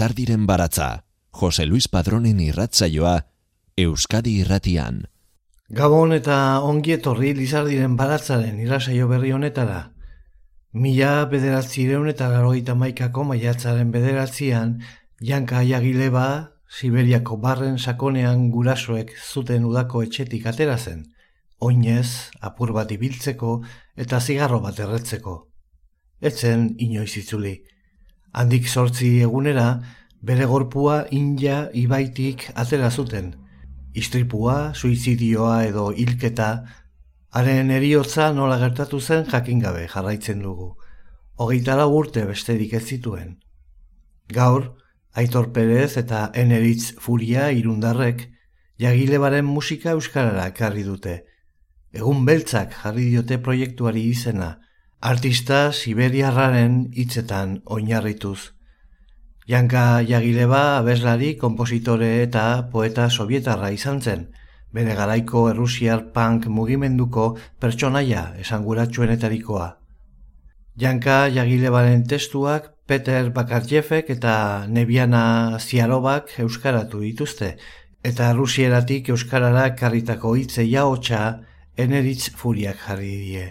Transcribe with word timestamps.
Lizardiren 0.00 0.46
baratza, 0.46 1.04
Jose 1.30 1.66
Luis 1.66 1.86
Padronen 1.92 2.38
irratzaioa, 2.40 3.18
Euskadi 3.76 4.38
irratian. 4.40 5.02
Gabon 5.68 6.14
eta 6.16 6.36
ongi 6.64 6.94
etorri 6.94 7.34
Lizardiren 7.36 7.98
baratzaren 7.98 8.62
irratzaio 8.64 9.10
berri 9.10 9.34
honetara. 9.36 9.90
Mila 10.72 11.26
bederatzireun 11.28 12.08
eta 12.08 12.30
garoita 12.32 12.72
maikako 12.80 13.26
maiatzaren 13.28 13.90
bederatzian, 13.92 14.78
Janka 15.20 15.60
Iagileba, 15.68 16.28
Siberiako 16.64 17.36
barren 17.36 17.76
sakonean 17.76 18.46
gurasoek 18.54 19.12
zuten 19.20 19.66
udako 19.68 20.00
etxetik 20.06 20.46
atera 20.48 20.78
zen, 20.78 21.10
oinez, 21.58 22.30
apur 22.40 22.72
bat 22.72 22.96
ibiltzeko 22.96 23.58
eta 24.06 24.22
zigarro 24.24 24.62
bat 24.64 24.80
erretzeko. 24.80 25.36
Etzen 26.32 26.70
inoiz 26.78 27.12
itzuli. 27.20 27.58
Handik 28.32 28.68
sortzi 28.68 29.20
egunera, 29.22 29.80
bere 30.22 30.46
gorpua 30.46 31.06
inja 31.10 31.68
ibaitik 31.74 32.50
atera 32.54 32.90
zuten. 32.90 33.32
Istripua, 33.94 34.72
suizidioa 34.74 35.64
edo 35.66 35.90
hilketa, 35.90 36.50
haren 37.30 37.70
eriotza 37.74 38.32
nola 38.32 38.58
gertatu 38.58 39.00
zen 39.00 39.24
jakin 39.26 39.58
gabe 39.58 39.88
jarraitzen 39.88 40.42
dugu. 40.42 40.76
Hogeita 41.36 41.86
urte 41.86 42.24
besterik 42.26 42.74
ez 42.74 42.84
zituen. 42.84 43.38
Gaur, 44.28 44.76
Aitor 45.14 45.50
Perez 45.52 45.96
eta 45.96 46.30
Eneritz 46.34 46.94
Furia 47.00 47.50
irundarrek, 47.50 48.28
jagilebaren 48.78 49.44
musika 49.44 49.90
euskarara 49.90 50.46
ekarri 50.46 50.84
dute. 50.84 51.24
Egun 51.92 52.24
beltzak 52.24 52.76
jarri 52.82 53.10
diote 53.10 53.38
proiektuari 53.38 54.04
izena, 54.06 54.60
artista 55.00 55.72
siberiarraren 55.72 56.90
hitzetan 56.92 57.62
oinarrituz. 57.64 58.52
Janka 59.48 60.02
Jagileba 60.04 60.78
abeslari, 60.78 61.36
kompositore 61.36 62.22
eta 62.22 62.68
poeta 62.72 63.08
sovietarra 63.08 63.70
izan 63.72 64.02
zen, 64.02 64.26
bere 64.72 64.94
garaiko 64.94 65.48
errusiar 65.50 66.04
punk 66.12 66.46
mugimenduko 66.46 67.36
pertsonaia 67.58 68.34
esanguratsuenetarikoa. 68.44 69.70
Janka 70.76 71.16
Jagilebaren 71.32 72.04
testuak 72.06 72.70
Peter 72.86 73.30
Bakarjefek 73.32 74.10
eta 74.10 74.66
Nebiana 74.68 75.58
Ziarobak 75.58 76.36
euskaratu 76.44 77.00
dituzte, 77.00 77.56
eta 78.04 78.32
Rusieratik 78.36 79.08
euskarara 79.08 79.74
karritako 79.80 80.36
hitze 80.36 80.68
jaotxa 80.68 81.24
eneritz 81.76 82.30
furiak 82.36 82.76
jarri 82.86 83.16
die. 83.24 83.50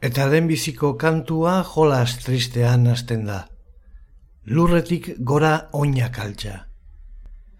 Eta 0.00 0.28
den 0.28 0.44
biziko 0.46 0.92
kantua 1.00 1.62
jolas 1.64 2.18
tristean 2.20 2.86
hasten 2.86 3.24
da. 3.24 3.46
Lurretik 4.44 5.14
gora 5.18 5.70
oinak 5.72 6.18
altza. 6.20 6.66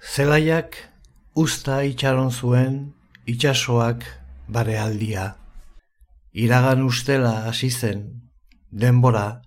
Zelaiak 0.04 0.76
usta 1.34 1.80
itxaron 1.82 2.30
zuen, 2.30 2.76
itxasoak 3.26 4.04
bare 4.52 4.76
aldia. 4.78 5.34
Iragan 6.36 6.84
ustela 6.84 7.46
hasi 7.48 7.70
zen, 7.70 8.04
denbora, 8.70 9.40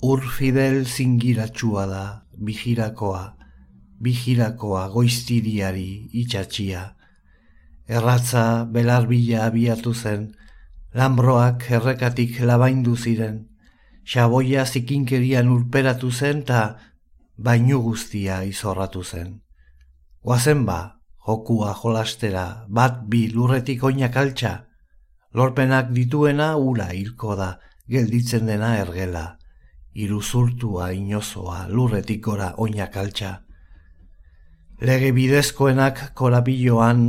ur 0.00 0.22
fidel 0.22 0.84
zingiratsua 0.86 1.86
da, 1.90 2.04
bihirakoa, 2.38 3.34
bihirakoa 3.98 4.88
goiztiriari 4.94 6.08
itxatxia. 6.22 6.84
Erratza 7.88 8.64
belarbila 8.64 9.48
abiatu 9.50 9.92
zen, 9.94 10.30
Lambroak 10.98 11.62
errekatik 11.70 12.40
labaindu 12.42 12.96
ziren, 12.98 13.36
xaboia 14.02 14.64
zikinkerian 14.66 15.46
urperatu 15.46 16.08
zen 16.10 16.40
ta 16.42 16.62
bainu 17.36 17.78
guztia 17.84 18.40
izorratu 18.42 19.04
zen. 19.04 19.28
Guazen 20.26 20.64
ba, 20.66 20.78
jokua 21.26 21.76
jolastera, 21.78 22.64
bat 22.68 23.04
bi 23.12 23.28
lurretik 23.30 23.84
oinak 23.84 24.16
altxa, 24.16 24.52
lorpenak 25.38 25.92
dituena 25.94 26.48
ura 26.56 26.88
hilko 26.90 27.36
da, 27.38 27.50
gelditzen 27.86 28.50
dena 28.50 28.72
ergela, 28.80 29.38
iruzurtua 29.94 30.90
inozoa 30.96 31.68
lurretik 31.68 32.24
gora 32.24 32.56
oinak 32.56 32.96
altxa. 32.96 33.36
Lege 34.82 35.12
bidezkoenak 35.14 36.02
korabiloan, 36.18 37.06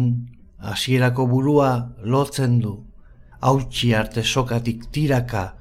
hasierako 0.59 1.25
burua 1.33 1.72
lotzen 2.05 2.61
du, 2.61 2.75
hautsi 3.39 3.94
arte 3.95 4.23
sokatik 4.23 4.89
tiraka, 4.91 5.55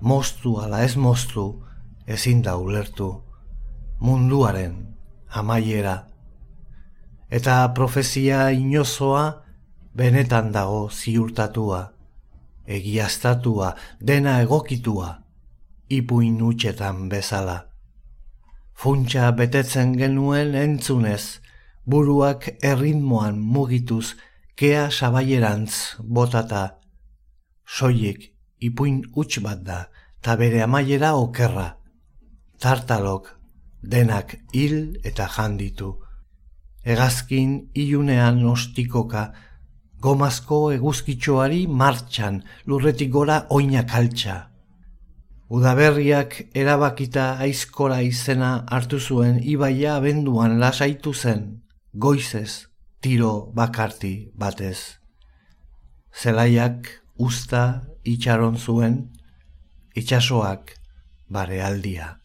moztu 0.00 0.56
ala 0.62 0.82
ez 0.84 0.96
moztu, 0.96 1.62
ezin 2.06 2.42
da 2.42 2.56
ulertu, 2.56 3.10
munduaren 4.00 4.76
amaiera. 5.28 6.06
Eta 7.30 7.68
profezia 7.74 8.50
inozoa 8.50 9.42
benetan 9.94 10.52
dago 10.52 10.88
ziurtatua, 10.90 11.82
egiaztatua, 12.66 13.74
dena 14.00 14.40
egokitua, 14.42 15.10
ipuin 15.90 16.40
utxetan 16.42 17.08
bezala. 17.10 17.66
Funtsa 18.74 19.30
betetzen 19.36 19.92
genuen 19.98 20.54
entzunez, 20.54 21.40
buruak 21.84 22.48
erritmoan 22.62 23.38
mugituz, 23.38 24.16
kea 24.56 24.88
sabaierantz 24.90 26.00
botata, 26.00 26.79
soiek 27.76 28.30
ipuin 28.60 29.02
huts 29.14 29.40
bat 29.44 29.62
da, 29.64 29.80
ta 30.22 30.36
bere 30.36 30.62
amaiera 30.62 31.14
okerra. 31.16 31.68
Tartalok 32.60 33.30
denak 33.82 34.36
hil 34.52 34.98
eta 35.04 35.28
janditu. 35.36 35.94
Egazkin 36.84 37.70
ilunean 37.74 38.42
ostikoka, 38.48 39.30
gomazko 40.00 40.60
eguzkitxoari 40.76 41.66
martxan 41.66 42.42
lurretik 42.66 43.10
gora 43.12 43.44
oinak 43.56 43.94
altxa. 43.94 44.36
Udaberriak 45.50 46.36
erabakita 46.54 47.24
aizkora 47.44 48.00
izena 48.06 48.50
hartu 48.70 49.00
zuen 49.00 49.40
ibaia 49.42 49.96
abenduan 49.96 50.60
lasaitu 50.60 51.12
zen, 51.12 51.42
goizez, 51.92 52.66
tiro 53.00 53.50
bakarti 53.54 54.30
batez. 54.38 55.00
Zelaiak 56.14 56.88
usta 57.26 57.62
itxaron 58.12 58.56
zuen, 58.56 58.94
itxasoak 59.94 60.62
bare 61.28 61.60
aldia. 61.68 62.16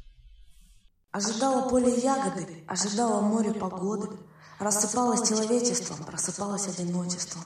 Ожидала 1.11 1.69
поле 1.69 1.91
ягоды, 1.99 2.63
ожидала 2.67 3.21
море 3.21 3.53
погоды, 3.53 4.07
рассыпалось 4.59 5.27
человечеством, 5.29 6.03
просыпалось 6.05 6.67
одиночеством. 6.67 7.43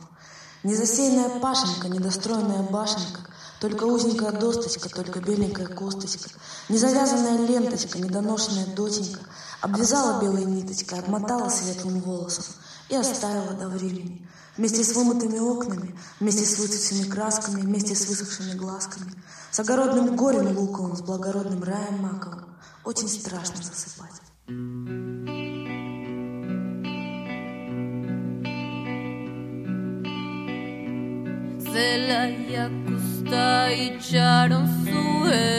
Незасеянная 0.64 1.40
пашенка, 1.40 1.88
недостроенная 1.88 2.64
башенка, 2.64 3.22
только 3.62 3.84
узенькая 3.86 4.32
досточка, 4.32 4.90
только 4.90 5.20
беленькая 5.20 5.68
косточка, 5.68 6.30
незавязанная 6.70 7.46
ленточка, 7.48 8.00
недоношенная 8.00 8.76
доченька, 8.76 9.22
обвязала 9.62 10.22
белой 10.22 10.46
ниточкой, 10.46 11.00
обмотала 11.00 11.50
светлым 11.50 12.00
волосом 12.02 12.46
и 12.90 12.96
оставила 12.96 13.54
до 13.54 13.70
времени. 13.70 14.28
Вместе 14.60 14.84
с 14.84 14.94
вымытыми 14.94 15.40
окнами, 15.40 15.96
вместе 16.20 16.44
с 16.44 16.60
выцветшими 16.60 17.10
красками, 17.10 17.62
вместе 17.62 17.96
с 17.96 18.10
высохшими 18.10 18.56
глазками, 18.58 19.14
с 19.52 19.60
огородным 19.62 20.18
горем 20.18 20.58
луковым, 20.58 20.98
с 20.98 21.02
благородным 21.02 21.64
раем 21.64 22.00
маковым. 22.00 22.44
Очень 22.84 23.08
страшно 23.08 23.64
засыпать. 23.64 24.20
Zelaiak 31.72 32.74
usta 32.98 33.72
itxaron 33.72 34.68
zuen 34.84 35.52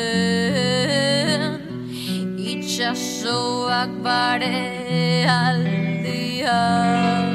Itxasoak 2.37 3.93
bare 4.05 5.25
aldian 5.47 7.30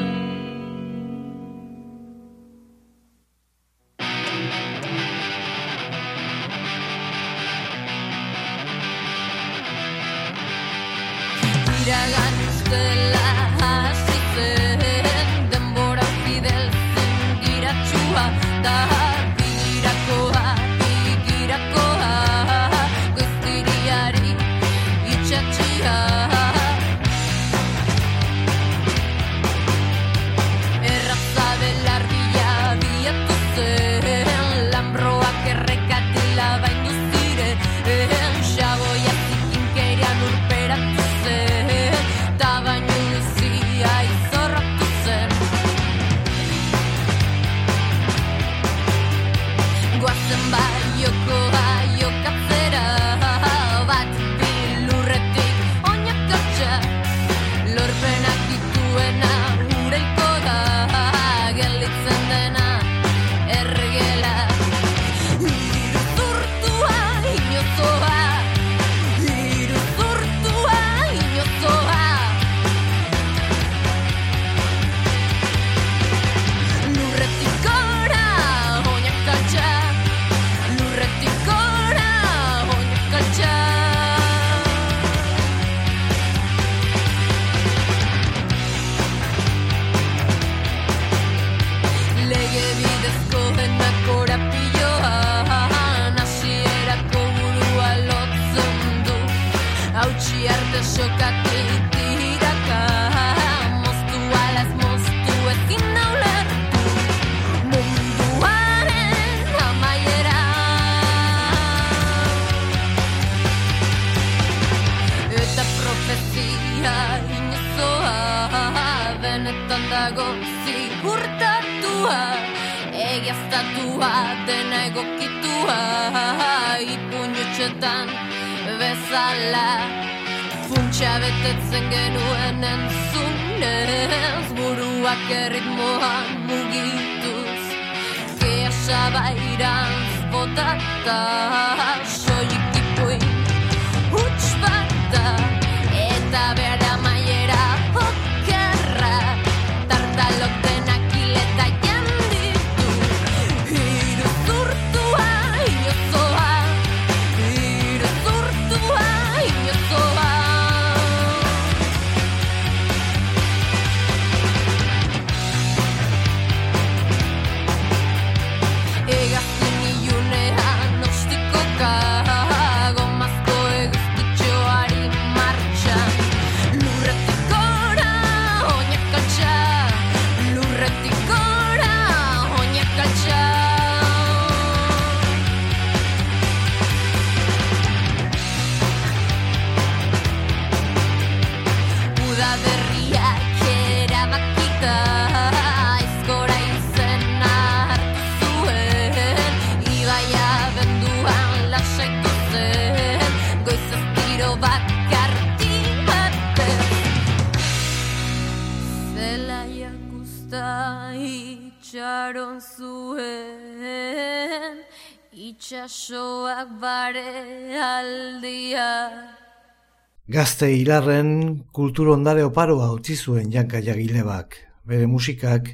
Gazte 220.34 220.66
hilarren 220.74 221.28
kultur 221.70 222.08
ondare 222.10 222.42
oparoa 222.42 222.88
utzi 222.94 223.14
zuen 223.14 223.52
janka 223.52 223.78
jagilebak. 223.78 224.56
Bere 224.82 225.06
musikak 225.06 225.68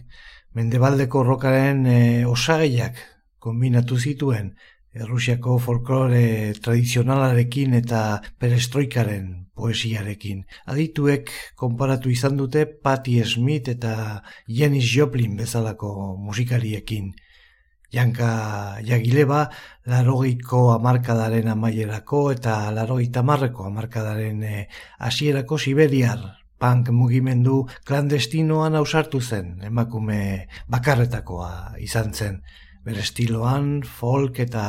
mendebaldeko 0.53 1.23
rokaren 1.25 1.87
e, 1.87 1.97
osagaiak 2.29 3.01
kombinatu 3.41 3.97
zituen 3.97 4.53
Errusiako 4.93 5.55
folklore 5.57 6.53
tradizionalarekin 6.61 7.73
eta 7.79 8.21
perestroikaren 8.37 9.31
poesiarekin. 9.57 10.43
Adituek 10.69 11.33
konparatu 11.57 12.13
izan 12.13 12.37
dute 12.37 12.67
Patti 12.67 13.17
Smith 13.25 13.73
eta 13.73 13.95
Janis 14.59 14.85
Joplin 14.93 15.39
bezalako 15.41 15.95
musikariekin. 16.27 17.15
Janka 17.93 18.79
Jagileba 18.87 19.49
larogeiko 19.85 20.71
amarkadaren 20.73 21.49
amaierako 21.53 22.31
eta 22.33 22.57
larogeita 22.73 23.23
marreko 23.23 23.67
amarkadaren 23.69 24.43
eh, 24.43 24.69
hasierako 24.99 25.59
Siberiar 25.59 26.23
punk 26.63 26.93
mugimendu 26.95 27.67
klandestinoan 27.85 28.79
ausartu 28.79 29.21
zen, 29.21 29.57
emakume 29.67 30.49
bakarretakoa 30.71 31.79
izan 31.83 32.15
zen. 32.15 32.41
Bere 32.87 33.03
estiloan 33.03 33.83
folk 33.87 34.41
eta 34.43 34.65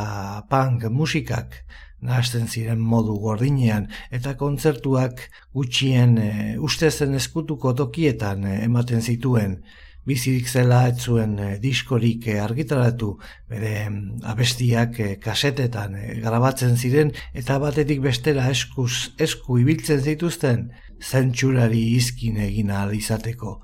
punk 0.49 0.89
musikak 0.89 1.55
nahasten 2.03 2.49
ziren 2.49 2.81
modu 2.81 3.15
gordinean 3.21 3.87
eta 4.11 4.35
kontzertuak 4.39 5.23
gutxien 5.55 6.17
e, 6.19 6.29
uste 6.59 6.91
zen 6.91 7.15
eskutuko 7.19 7.73
tokietan 7.79 8.43
e, 8.49 8.57
ematen 8.67 9.01
zituen 9.01 9.61
bizirik 10.05 10.47
zela 10.47 10.87
ez 10.89 10.97
zuen 11.07 11.37
e, 11.39 11.49
diskorik 11.63 12.27
e, 12.27 12.39
argitaratu 12.43 13.13
bere 13.49 13.73
mm, 13.89 14.23
abestiak 14.33 14.99
e, 14.99 15.09
kasetetan 15.23 15.95
grabatzen 16.21 16.77
ziren 16.77 17.13
eta 17.33 17.59
batetik 17.63 18.01
bestera 18.03 18.49
eskuz 18.51 19.13
esku 19.27 19.59
ibiltzen 19.63 20.01
zituzten 20.01 20.69
zentsurari 21.03 21.83
izkin 21.97 22.39
egin 22.47 22.71
ahal 22.71 22.93
izateko. 22.95 23.59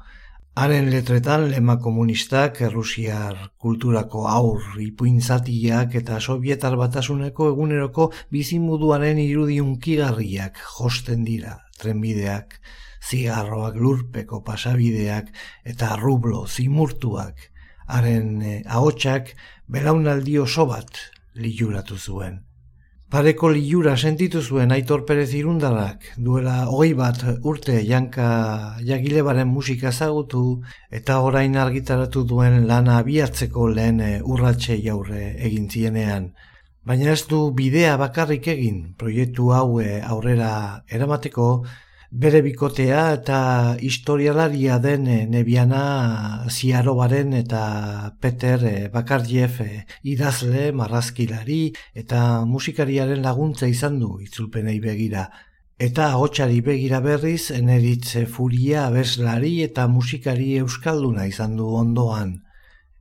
Haren 0.59 0.89
letretan 0.91 1.45
lema 1.53 1.77
komunistak, 1.79 2.57
errusiar 2.67 3.37
kulturako 3.63 4.25
aur 4.27 4.65
ipuinzatiak 4.83 5.95
eta 6.01 6.17
sovietar 6.19 6.75
batasuneko 6.81 7.47
eguneroko 7.53 8.09
bizimuduaren 8.35 9.21
irudiunkigarriak 9.23 10.59
josten 10.73 11.23
dira, 11.23 11.53
trenbideak, 11.79 12.59
zigarroak 13.03 13.75
lurpeko 13.75 14.41
pasabideak 14.43 15.31
eta 15.63 15.95
rublo 15.95 16.45
zimurtuak, 16.47 17.49
haren 17.87 18.41
eh, 18.41 18.59
ahotsak 18.67 19.33
belaunaldi 19.67 20.37
oso 20.39 20.65
bat 20.69 21.01
liluratu 21.35 21.97
zuen. 21.97 22.39
Pareko 23.09 23.49
lilura 23.49 23.95
sentitu 23.97 24.41
zuen 24.45 24.71
Aitor 24.71 25.01
Perez 25.05 25.31
Irundarrak 25.33 26.03
duela 26.25 26.67
hogei 26.69 26.91
bat 26.93 27.23
urte 27.51 27.79
janka 27.87 28.27
jagilebaren 28.85 29.49
musika 29.49 29.89
ezagutu 29.89 30.43
eta 30.99 31.17
orain 31.25 31.57
argitaratu 31.57 32.21
duen 32.31 32.67
lana 32.67 32.99
abiatzeko 33.01 33.65
lehen 33.73 33.99
eh, 34.05 34.19
urratxe 34.21 34.77
jaurre 34.83 35.23
egin 35.49 35.65
zienean. 35.73 36.29
Baina 36.85 37.09
ez 37.15 37.25
du 37.31 37.39
bidea 37.57 37.97
bakarrik 37.97 38.47
egin 38.53 38.93
proiektu 39.01 39.49
hau 39.57 39.79
eh, 39.81 40.03
aurrera 40.05 40.51
eramateko 40.87 41.49
bere 42.11 42.41
bikotea 42.41 43.01
eta 43.13 43.39
historialaria 43.85 44.79
den 44.79 45.05
eh, 45.07 45.25
Nebiana 45.29 46.45
Ziarobaren 46.49 47.33
eta 47.33 48.15
Peter 48.19 48.65
eh, 48.65 48.89
Bakarjev 48.89 49.61
eh, 49.61 49.85
idazle, 50.03 50.71
marrazkilari 50.71 51.71
eta 51.93 52.45
musikariaren 52.45 53.21
laguntza 53.21 53.67
izan 53.67 53.99
du 53.99 54.17
itzulpenei 54.25 54.79
begira. 54.79 55.29
Eta 55.79 56.09
ahotsari 56.11 56.59
begira 56.61 56.99
berriz, 56.99 57.51
eneritze 57.51 58.25
furia 58.25 58.87
abeslari 58.87 59.61
eta 59.63 59.87
musikari 59.87 60.57
euskalduna 60.57 61.27
izan 61.27 61.55
du 61.55 61.69
ondoan. 61.77 62.39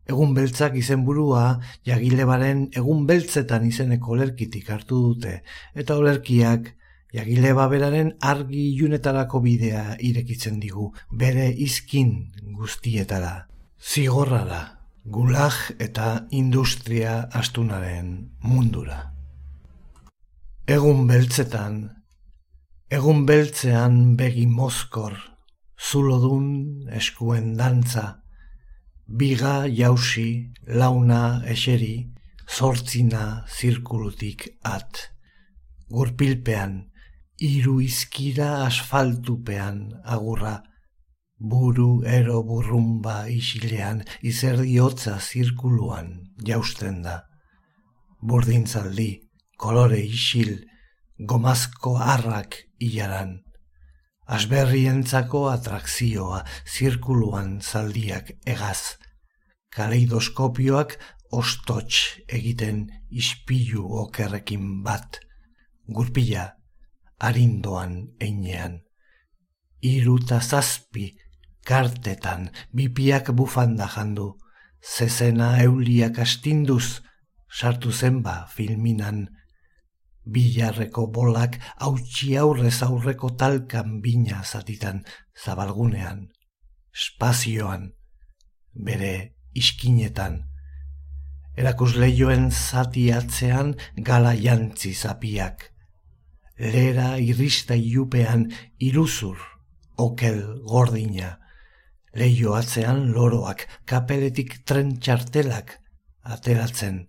Egun 0.09 0.35
beltzak 0.35 0.77
izenburua 0.77 1.61
jagilebaren 1.85 2.69
egun 2.77 3.07
beltzetan 3.07 3.65
izeneko 3.67 4.13
olerkitik 4.13 4.71
hartu 4.71 5.01
dute, 5.09 5.41
eta 5.75 5.97
olerkiak 5.97 6.75
Jagileba 7.15 7.69
beraren 7.73 8.11
argi 8.21 8.67
ilunetarako 8.75 9.41
bidea 9.41 9.97
irekitzen 10.05 10.59
digu, 10.61 10.91
bere 11.11 11.47
izkin 11.67 12.11
guztietara. 12.59 13.47
Zigorra 13.81 14.43
da, 14.45 14.61
gulag 15.05 15.57
eta 15.81 16.27
industria 16.31 17.15
astunaren 17.33 18.11
mundura. 18.45 18.99
Egun 20.69 21.07
beltzetan, 21.09 21.79
egun 22.93 23.25
beltzean 23.25 24.17
begi 24.21 24.45
mozkor, 24.47 25.17
zulodun 25.81 26.91
eskuen 26.93 27.55
dantza, 27.57 28.19
biga 29.09 29.63
jausi, 29.73 30.53
launa 30.67 31.41
eseri, 31.49 32.11
zortzina 32.45 33.47
zirkulutik 33.49 34.59
at. 34.63 35.09
Gurpilpean, 35.89 36.88
hiru 37.39 37.79
izkira 37.81 38.65
asfaltupean 38.67 39.79
agurra, 40.05 40.63
buru 41.39 42.03
ero 42.05 42.43
burrumba 42.43 43.29
isilean, 43.31 44.03
izerdi 44.23 44.79
hotza 44.83 45.19
zirkuluan 45.23 46.11
jausten 46.45 47.03
da. 47.03 47.23
Burdintzaldi, 48.21 49.11
kolore 49.57 50.01
isil, 50.03 50.57
gomazko 51.19 51.95
harrak 52.03 52.59
hilaran. 52.83 53.39
Asberrientzako 54.27 55.47
atrakzioa, 55.53 56.43
zirkuluan 56.67 57.61
zaldiak 57.63 58.35
egaz. 58.45 58.99
Kaleidoskopioak 59.73 60.99
ostots 61.31 62.19
egiten 62.27 62.89
ispilu 63.11 63.87
okerrekin 64.03 64.83
bat. 64.83 65.21
Gurpila, 65.89 66.58
arindoan 67.19 68.15
einean. 68.21 68.83
Iruta 69.83 70.41
zazpi, 70.41 71.17
kartetan, 71.65 72.51
bipiak 72.73 73.33
bufanda 73.33 73.89
jandu. 73.95 74.37
Zezena 74.79 75.59
euliak 75.63 76.19
astinduz, 76.23 77.03
sartu 77.51 77.93
zenba 77.93 78.47
filminan, 78.55 79.27
bilarreko 80.29 81.07
bolak 81.13 81.57
hautsi 81.81 82.37
aurrez 82.37 82.83
aurreko 82.83 83.31
talkan 83.41 84.01
bina 84.05 84.43
zatitan 84.45 85.03
zabalgunean, 85.45 86.29
spazioan, 86.93 87.93
bere 88.75 89.15
iskinetan, 89.55 90.43
erakusleioen 91.59 92.51
zati 92.53 93.09
atzean 93.13 93.75
gala 94.11 94.35
jantzi 94.37 94.95
zapiak, 94.95 95.73
lera 96.59 97.19
irrista 97.19 97.77
iupean 97.77 98.49
iruzur, 98.79 99.39
okel 99.97 100.41
gordina, 100.67 101.39
leio 102.15 102.55
atzean 102.59 103.13
loroak, 103.15 103.67
kapeletik 103.87 104.61
tren 104.67 104.97
txartelak, 104.99 105.79
ateratzen, 106.23 107.07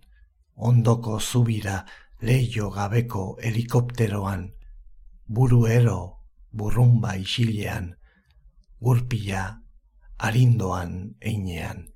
ondoko 0.56 1.18
zubira, 1.20 1.84
leio 2.22 2.70
gabeko 2.70 3.36
helikopteroan, 3.42 4.50
buruero 5.26 5.98
burrumba 6.52 7.16
isilean, 7.16 7.94
gurpila 8.80 9.44
arindoan 10.18 11.16
einean. 11.20 11.88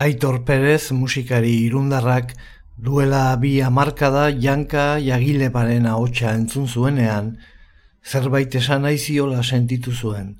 Aitor 0.00 0.46
Perez 0.48 0.92
musikari 0.96 1.50
irundarrak 1.66 2.30
duela 2.80 3.36
bi 3.36 3.58
hamarkada 3.60 4.30
janka 4.32 4.96
jagilebaren 4.96 5.84
ahotsa 5.84 6.32
entzun 6.38 6.64
zuenean, 6.64 7.34
zerbait 8.00 8.54
esan 8.56 8.88
aiziola 8.88 9.42
sentitu 9.44 9.92
zuen, 9.92 10.30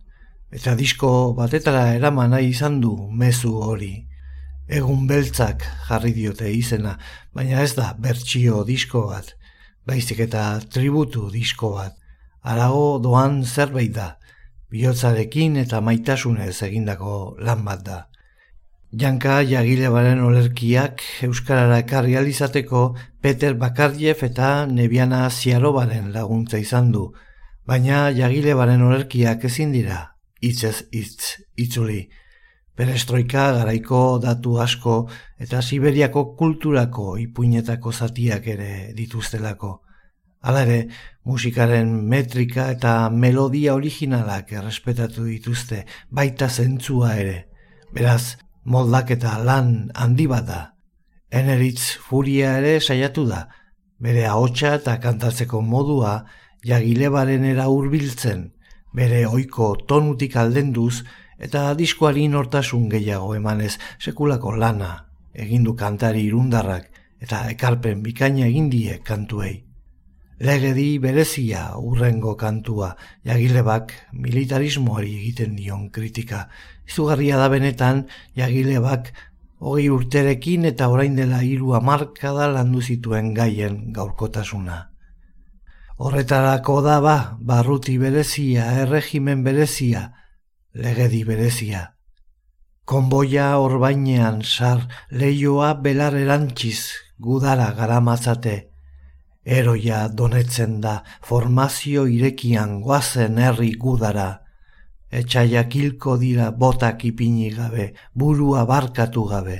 eta 0.48 0.72
disko 0.80 1.10
batetara 1.36 1.92
eraman 1.98 2.32
nahi 2.32 2.48
izan 2.54 2.80
du 2.80 2.94
mezu 3.12 3.52
hori. 3.66 3.92
Egun 4.80 5.04
beltzak 5.10 5.68
jarri 5.90 6.14
diote 6.16 6.48
izena, 6.48 6.96
baina 7.36 7.60
ez 7.60 7.74
da 7.76 7.92
bertsio 7.98 8.64
disko 8.64 9.10
bat, 9.12 9.34
baizik 9.84 10.24
eta 10.24 10.46
tributu 10.72 11.28
disko 11.28 11.74
bat. 11.74 11.98
Arago 12.40 12.96
doan 12.98 13.42
zerbait 13.44 13.92
da, 13.92 14.14
bihotzarekin 14.72 15.60
eta 15.66 15.84
maitasunez 15.84 16.62
egindako 16.64 17.36
lan 17.44 17.68
bat 17.68 17.84
da. 17.84 18.06
Janka 18.92 19.44
jagile 19.46 19.86
baren 19.94 20.18
olerkiak 20.18 21.02
Euskarara 21.22 21.76
ekarri 21.78 22.16
alizateko 22.18 22.96
Peter 23.22 23.54
Bakardiev 23.54 24.24
eta 24.26 24.66
Nebiana 24.66 25.28
Ziarobaren 25.30 26.08
laguntza 26.10 26.58
izan 26.58 26.90
du, 26.90 27.04
baina 27.64 28.08
jagile 28.10 28.56
baren 28.58 28.82
olerkiak 28.82 29.46
ezin 29.46 29.70
dira, 29.70 30.16
hitzez 30.42 30.88
hitz, 30.90 31.38
itzuli. 31.54 32.08
Perestroika 32.74 33.46
garaiko 33.60 34.18
datu 34.18 34.58
asko 34.58 34.96
eta 35.38 35.62
Siberiako 35.62 36.34
kulturako 36.34 37.16
ipuinetako 37.22 37.92
zatiak 37.92 38.50
ere 38.56 38.90
dituztelako. 38.98 39.72
Hala 40.42 40.66
ere, 40.66 40.82
musikaren 41.22 41.94
metrika 42.10 42.70
eta 42.74 43.08
melodia 43.10 43.78
originalak 43.78 44.50
errespetatu 44.50 45.30
dituzte, 45.30 45.84
baita 46.10 46.48
zentzua 46.48 47.14
ere. 47.22 47.44
Beraz, 47.94 48.38
moldak 48.64 49.10
eta 49.16 49.38
lan 49.44 49.90
handi 49.94 50.26
bat 50.26 50.46
da. 50.46 50.60
Eneritz 51.30 51.96
furia 52.08 52.56
ere 52.58 52.80
saiatu 52.80 53.26
da, 53.28 53.46
bere 53.98 54.26
ahotsa 54.26 54.74
eta 54.80 54.98
kantatzeko 55.00 55.60
modua 55.62 56.24
jagilebaren 56.66 57.44
era 57.44 57.68
hurbiltzen, 57.68 58.50
bere 58.92 59.26
ohiko 59.26 59.74
tonutik 59.86 60.36
aldenduz 60.36 61.04
eta 61.38 61.70
diskoari 61.74 62.26
nortasun 62.28 62.88
gehiago 62.90 63.34
emanez 63.34 63.78
sekulako 63.98 64.56
lana 64.56 64.90
egindu 65.32 65.74
kantari 65.76 66.26
irundarrak 66.28 66.90
eta 67.20 67.46
ekarpen 67.54 68.02
bikaina 68.02 68.46
egin 68.46 68.70
die 68.70 68.98
kantuei. 69.04 69.69
Legedi 70.40 70.96
berezia 70.96 71.76
urrengo 71.76 72.32
kantua 72.40 72.94
jagilebak 73.28 73.92
militarismoari 74.16 75.10
egiten 75.18 75.52
dion 75.52 75.90
kritika. 75.92 76.46
Izugarria 76.88 77.36
da 77.36 77.50
benetan 77.52 78.06
jagilebak 78.40 79.10
hogei 79.60 79.90
urterekin 79.92 80.64
eta 80.70 80.88
orain 80.88 81.18
dela 81.18 81.42
hiru 81.44 81.74
hamarkada 81.76 82.46
landu 82.54 82.80
zituen 82.80 83.34
gaien 83.36 83.92
gaurkotasuna. 83.92 84.78
Horretarako 86.00 86.78
da 86.88 86.96
ba, 87.04 87.16
barruti 87.36 87.98
berezia, 88.00 88.64
erregimen 88.80 89.44
berezia, 89.44 90.06
legedi 90.72 91.20
berezia. 91.28 91.84
Konboia 92.88 93.58
orbainean 93.60 94.40
sar 94.40 94.88
leioa 95.12 95.74
belar 95.84 96.16
erantziz 96.16 96.96
gudara 97.20 97.74
garamatzate. 97.76 98.69
Eroia 99.44 100.08
donetzen 100.08 100.80
da 100.80 101.00
formazio 101.24 102.04
irekian 102.06 102.80
goazen 102.84 103.38
herri 103.38 103.72
gudara. 103.80 104.42
Etxaiak 105.10 105.74
hilko 105.74 106.16
dira 106.20 106.50
botak 106.52 107.04
ipini 107.04 107.50
gabe, 107.50 107.94
burua 108.14 108.66
barkatu 108.66 109.24
gabe. 109.24 109.58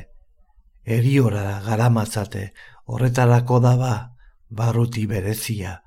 Eriora 0.85 1.61
garamatzate, 1.65 2.53
horretarako 2.87 3.61
daba, 3.61 4.17
barruti 4.51 5.07
berezia, 5.07 5.81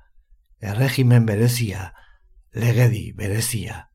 erregimen 0.60 1.26
berezia, 1.26 1.92
legedi 2.52 3.12
berezia. 3.12 3.93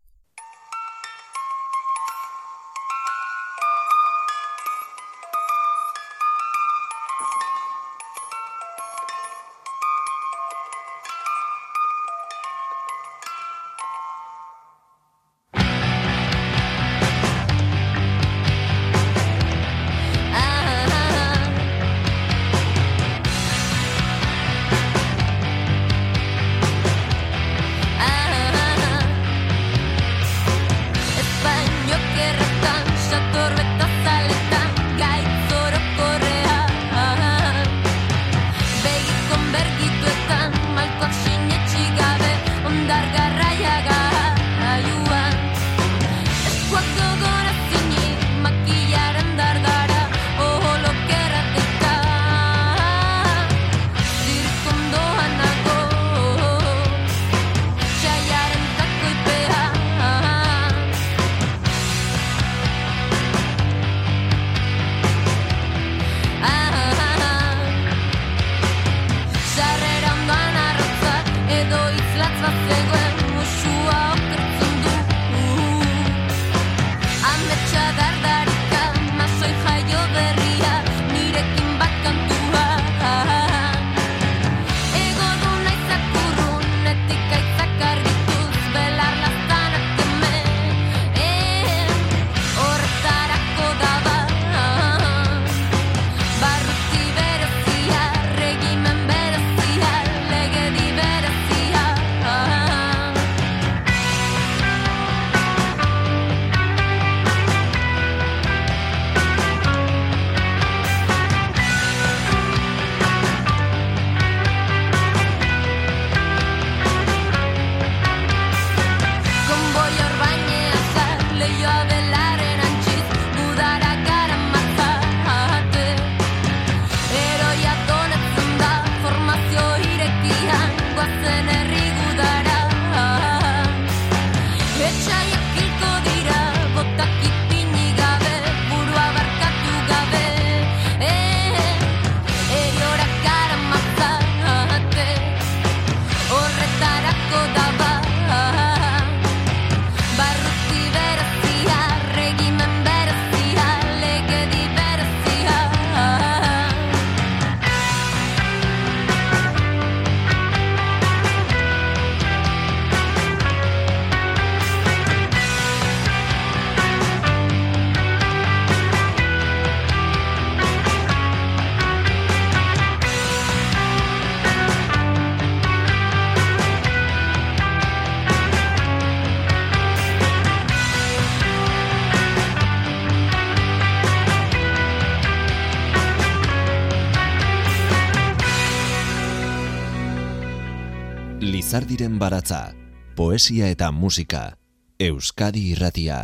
Baratza, 192.20 192.74
poesia 193.16 193.70
eta 193.72 193.92
musika, 193.96 194.58
Euskadi 195.00 195.62
irratia. 195.72 196.18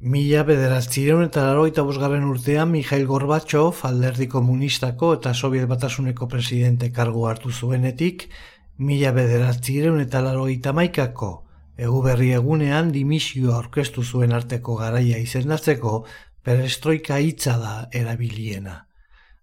Mila 0.00 0.46
bederatzireun 0.48 1.26
eta 1.26 1.42
laroita 1.44 1.84
bosgarren 1.84 2.24
urtean 2.24 2.70
Mikhail 2.72 3.04
Gorbatsov 3.04 3.82
alderdi 3.84 4.30
komunistako 4.32 5.10
eta 5.18 5.34
Soviet 5.34 5.68
batasuneko 5.68 6.28
presidente 6.28 6.88
kargu 6.96 7.26
hartu 7.28 7.52
zuenetik, 7.52 8.30
mila 8.78 9.12
bederatzireun 9.12 10.00
eta 10.00 10.22
laroita 10.24 10.72
maikako, 10.72 11.30
egu 11.76 12.00
berri 12.06 12.32
egunean 12.38 12.88
dimisio 12.96 13.52
aurkeztu 13.58 14.02
zuen 14.02 14.32
arteko 14.32 14.78
garaia 14.80 15.20
izendatzeko, 15.20 16.06
perestroika 16.42 17.20
hitza 17.20 17.58
da 17.60 17.74
erabiliena. 17.92 18.86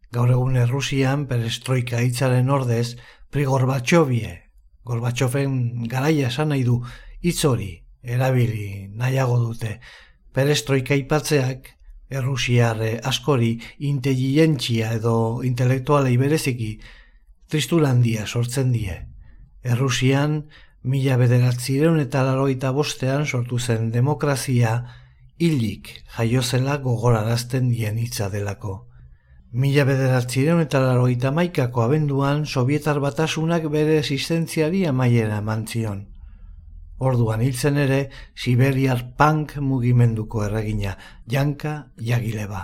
Gaur 0.10 0.34
egun 0.34 0.58
Errusian 0.58 1.30
perestroika 1.30 2.02
hitzaren 2.02 2.50
ordez, 2.50 2.98
Prigorbatxobie 3.30 4.47
Gorbatxofen 4.88 5.88
garaia 5.92 6.30
esan 6.32 6.54
nahi 6.54 6.64
du 6.64 6.78
hitz 7.22 7.44
hori 7.46 7.72
erabili 8.04 8.88
nahiago 8.96 9.40
dute. 9.42 9.80
Perestroika 10.34 10.96
ipatzeak 10.96 11.74
errusiarre 12.10 12.94
askori 13.04 13.58
inteligentzia 13.90 14.94
edo 14.96 15.44
intelektualei 15.44 16.16
bereziki 16.18 16.72
tristulandia 17.52 18.26
sortzen 18.28 18.72
die. 18.72 18.96
Errusian, 19.64 20.46
mila 20.84 21.18
bederatzireun 21.20 22.00
eta 22.00 22.24
laroita 22.24 22.72
bostean 22.72 23.26
sortu 23.26 23.60
zen 23.60 23.92
demokrazia 23.92 24.78
hilik 25.38 25.90
jaiozela 26.18 26.78
gogorarazten 26.84 27.70
dien 27.74 27.98
hitza 28.00 28.30
delako. 28.34 28.86
Mila 29.58 29.88
bederatzireun 29.90 30.60
eta 30.62 30.78
laroita 30.84 31.32
maikako 31.34 31.82
abenduan 31.82 32.44
Sovietar 32.46 33.00
batasunak 33.02 33.64
bere 33.74 33.96
existentziari 33.98 34.84
amaiera 34.86 35.40
eman 35.42 35.64
zion. 35.66 36.04
Orduan 37.00 37.42
hiltzen 37.42 37.80
ere, 37.82 37.98
Siberiar 38.38 39.02
punk 39.18 39.56
mugimenduko 39.58 40.44
erregina, 40.46 40.94
Janka 41.26 41.74
Jagileba. 41.98 42.62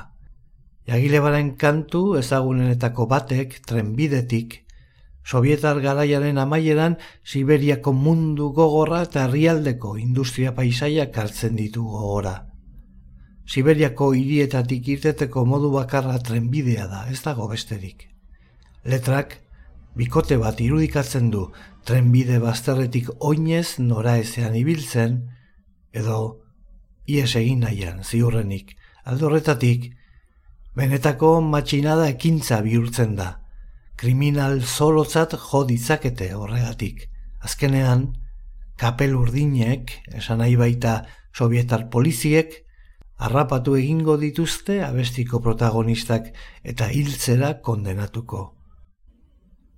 Jagilebaren 0.85 1.55
kantu 1.57 2.03
ezagunenetako 2.21 3.09
batek 3.09 3.57
trenbidetik 3.65 4.59
Sovietar 5.25 5.81
garaiaren 5.81 6.37
amaieran 6.37 7.01
Siberiako 7.25 7.97
mundu 8.05 8.53
gogorra 8.53 9.01
eta 9.09 9.25
herrialdeko 9.25 9.97
industria 9.97 10.53
paisaia 10.53 11.09
hartzen 11.09 11.57
ditu 11.57 11.89
gogora. 11.89 12.52
Siberiako 13.49 14.13
hirietatik 14.15 14.87
irteteko 14.95 15.43
modu 15.45 15.71
bakarra 15.73 16.17
trenbidea 16.19 16.87
da, 16.87 17.03
ez 17.11 17.19
dago 17.21 17.47
besterik. 17.51 18.07
Letrak, 18.85 19.37
bikote 19.95 20.37
bat 20.41 20.61
irudikatzen 20.63 21.29
du 21.33 21.49
trenbide 21.85 22.39
bazterretik 22.39 23.11
oinez 23.19 23.79
nora 23.79 24.17
ezean 24.17 24.55
ibiltzen, 24.55 25.19
edo 25.91 26.39
ies 27.05 27.35
egin 27.35 27.65
nahian 27.67 28.01
ziurrenik. 28.03 28.73
Aldorretatik, 29.03 29.91
benetako 30.75 31.39
matxinada 31.43 32.07
ekintza 32.15 32.61
bihurtzen 32.63 33.17
da 33.19 33.33
kriminal 34.03 34.61
zolotzat 34.61 35.35
jo 35.37 35.63
ditzakete 35.63 36.33
horregatik. 36.35 37.07
Azkenean, 37.43 38.07
kapel 38.79 39.15
urdinek, 39.15 39.93
esan 40.17 40.41
nahi 40.43 40.57
baita 40.59 41.03
sovietar 41.35 41.89
poliziek, 41.93 42.62
harrapatu 43.23 43.77
egingo 43.79 44.17
dituzte 44.19 44.81
abestiko 44.83 45.39
protagonistak 45.43 46.31
eta 46.63 46.89
hiltzera 46.91 47.53
kondenatuko. 47.63 48.41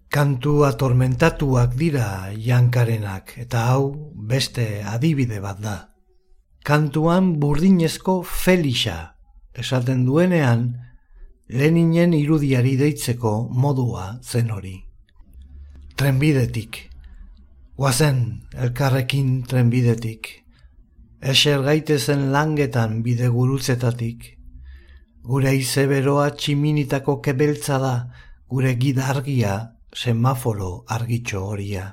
Kantu 0.10 0.63
atormentatuak 0.65 1.75
dira 1.77 2.31
jankarenak 2.47 3.36
eta 3.43 3.65
hau 3.73 4.13
beste 4.31 4.65
adibide 4.88 5.41
bat 5.43 5.60
da. 5.62 5.75
Kantuan 6.65 7.36
burdinezko 7.41 8.23
Felixa 8.23 8.97
esaten 9.53 10.05
duenean 10.08 10.65
Leninen 11.49 12.15
irudiari 12.17 12.73
deitzeko 12.79 13.36
modua 13.53 14.15
zen 14.23 14.49
hori. 14.49 14.79
Trenbidetik. 15.95 16.79
Guazen, 17.77 18.23
elkarrekin 18.58 19.43
trenbidetik. 19.45 20.44
Eser 21.25 21.63
gaitezen 21.65 22.27
langetan 22.29 22.99
bide 23.01 23.31
gurutzetatik. 23.33 24.25
Gure 25.25 25.55
izeberoa 25.57 26.27
tximinitako 26.38 27.15
kebeltza 27.25 27.79
da, 27.81 27.93
gure 28.45 28.75
gidargia 28.77 29.55
semaforo 29.89 30.69
argitxo 30.97 31.41
horia. 31.47 31.88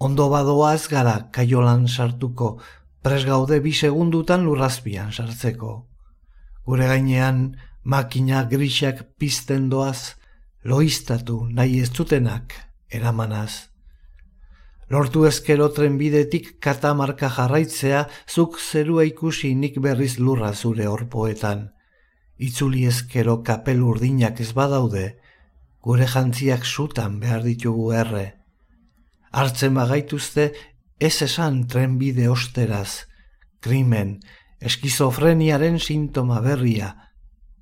Ondo 0.00 0.30
badoa 0.32 0.72
ez 0.78 0.88
gara 0.88 1.14
kaiolan 1.28 1.84
sartuko, 1.92 2.50
presgaude 3.04 3.60
bi 3.60 3.76
segundutan 3.76 4.48
lurrazpian 4.48 5.12
sartzeko. 5.12 5.76
Gure 6.64 6.88
gainean 6.88 7.46
makina 7.84 8.46
grisak 8.48 9.04
pizten 9.20 9.68
doaz, 9.68 10.16
loiztatu 10.64 11.42
nahi 11.52 11.82
ez 11.84 11.92
dutenak 11.92 12.56
eramanaz. 12.88 13.75
Lortu 14.88 15.24
ezkero 15.26 15.66
trenbidetik 15.74 16.60
katamarka 16.62 17.26
jarraitzea, 17.34 18.04
zuk 18.30 18.58
zerua 18.60 19.02
ikusi 19.08 19.54
nik 19.58 19.80
berriz 19.82 20.18
lurra 20.20 20.52
zure 20.54 20.86
horpoetan. 20.86 21.72
Itzuli 22.38 22.84
ezkero 22.86 23.40
kapel 23.42 23.82
urdinak 23.82 24.40
ez 24.40 24.52
badaude, 24.54 25.16
gure 25.82 26.06
jantziak 26.06 26.64
sutan 26.64 27.18
behar 27.18 27.42
ditugu 27.42 27.90
erre. 27.98 28.26
Artzen 29.32 29.74
bagaituzte 29.74 30.52
ez 31.00 31.16
esan 31.22 31.64
trenbide 31.66 32.28
osteraz, 32.30 33.08
krimen, 33.60 34.20
eskizofreniaren 34.62 35.80
sintoma 35.80 36.38
berria, 36.44 36.92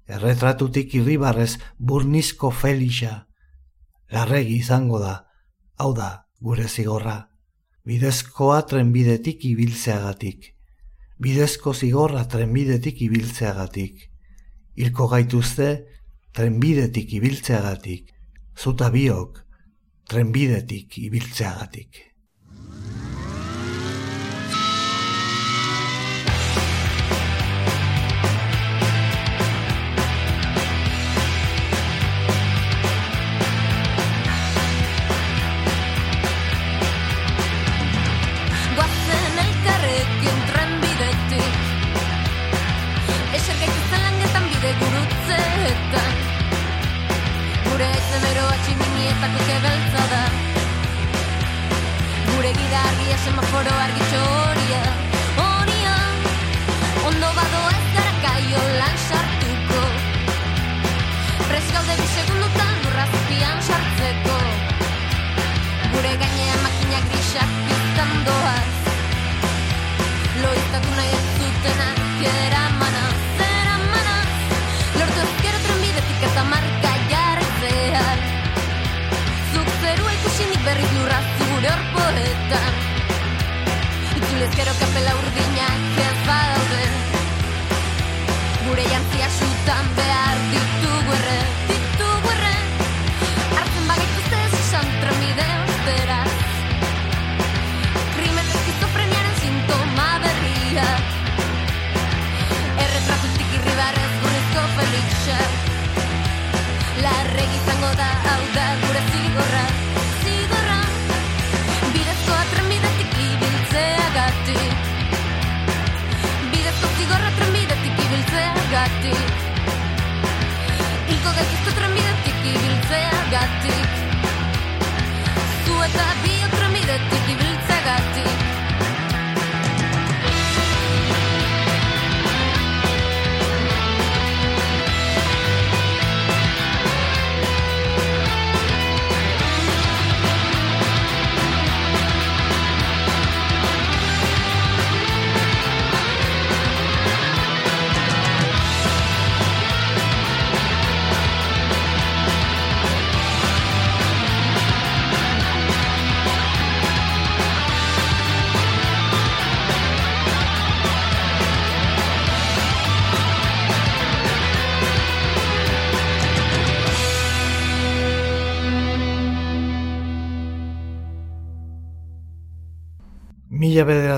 erretratutik 0.07 0.93
irribarrez 1.01 1.57
burnizko 1.79 2.53
felixa. 2.53 3.25
Larregi 4.13 4.61
izango 4.61 5.01
da, 5.01 5.15
hau 5.81 5.95
da, 5.97 6.24
gure 6.45 6.67
zigorra. 6.69 7.17
Bidezkoa 7.89 8.63
trenbidetik 8.69 9.45
ibiltzeagatik. 9.49 10.51
Bidezko 11.25 11.73
zigorra 11.75 12.25
trenbidetik 12.29 13.01
ibiltzeagatik. 13.07 14.03
Ilko 14.85 15.09
gaituzte, 15.09 15.69
trenbidetik 16.37 17.13
ibiltzeagatik. 17.17 18.11
Zuta 18.61 18.91
biok, 18.91 19.41
trenbidetik 20.11 20.99
ibiltzeagatik. 20.99 22.03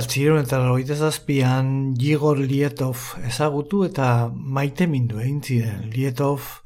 Bederatziron 0.06 0.44
eta 0.44 0.58
lagoite 0.62 0.94
zazpian 0.94 1.94
Jigor 1.98 2.38
Lietov 2.38 3.16
ezagutu 3.26 3.84
eta 3.84 4.30
maite 4.30 4.86
mindu 4.86 5.18
egin 5.18 5.40
ziren. 5.42 5.90
Lietov 5.90 6.62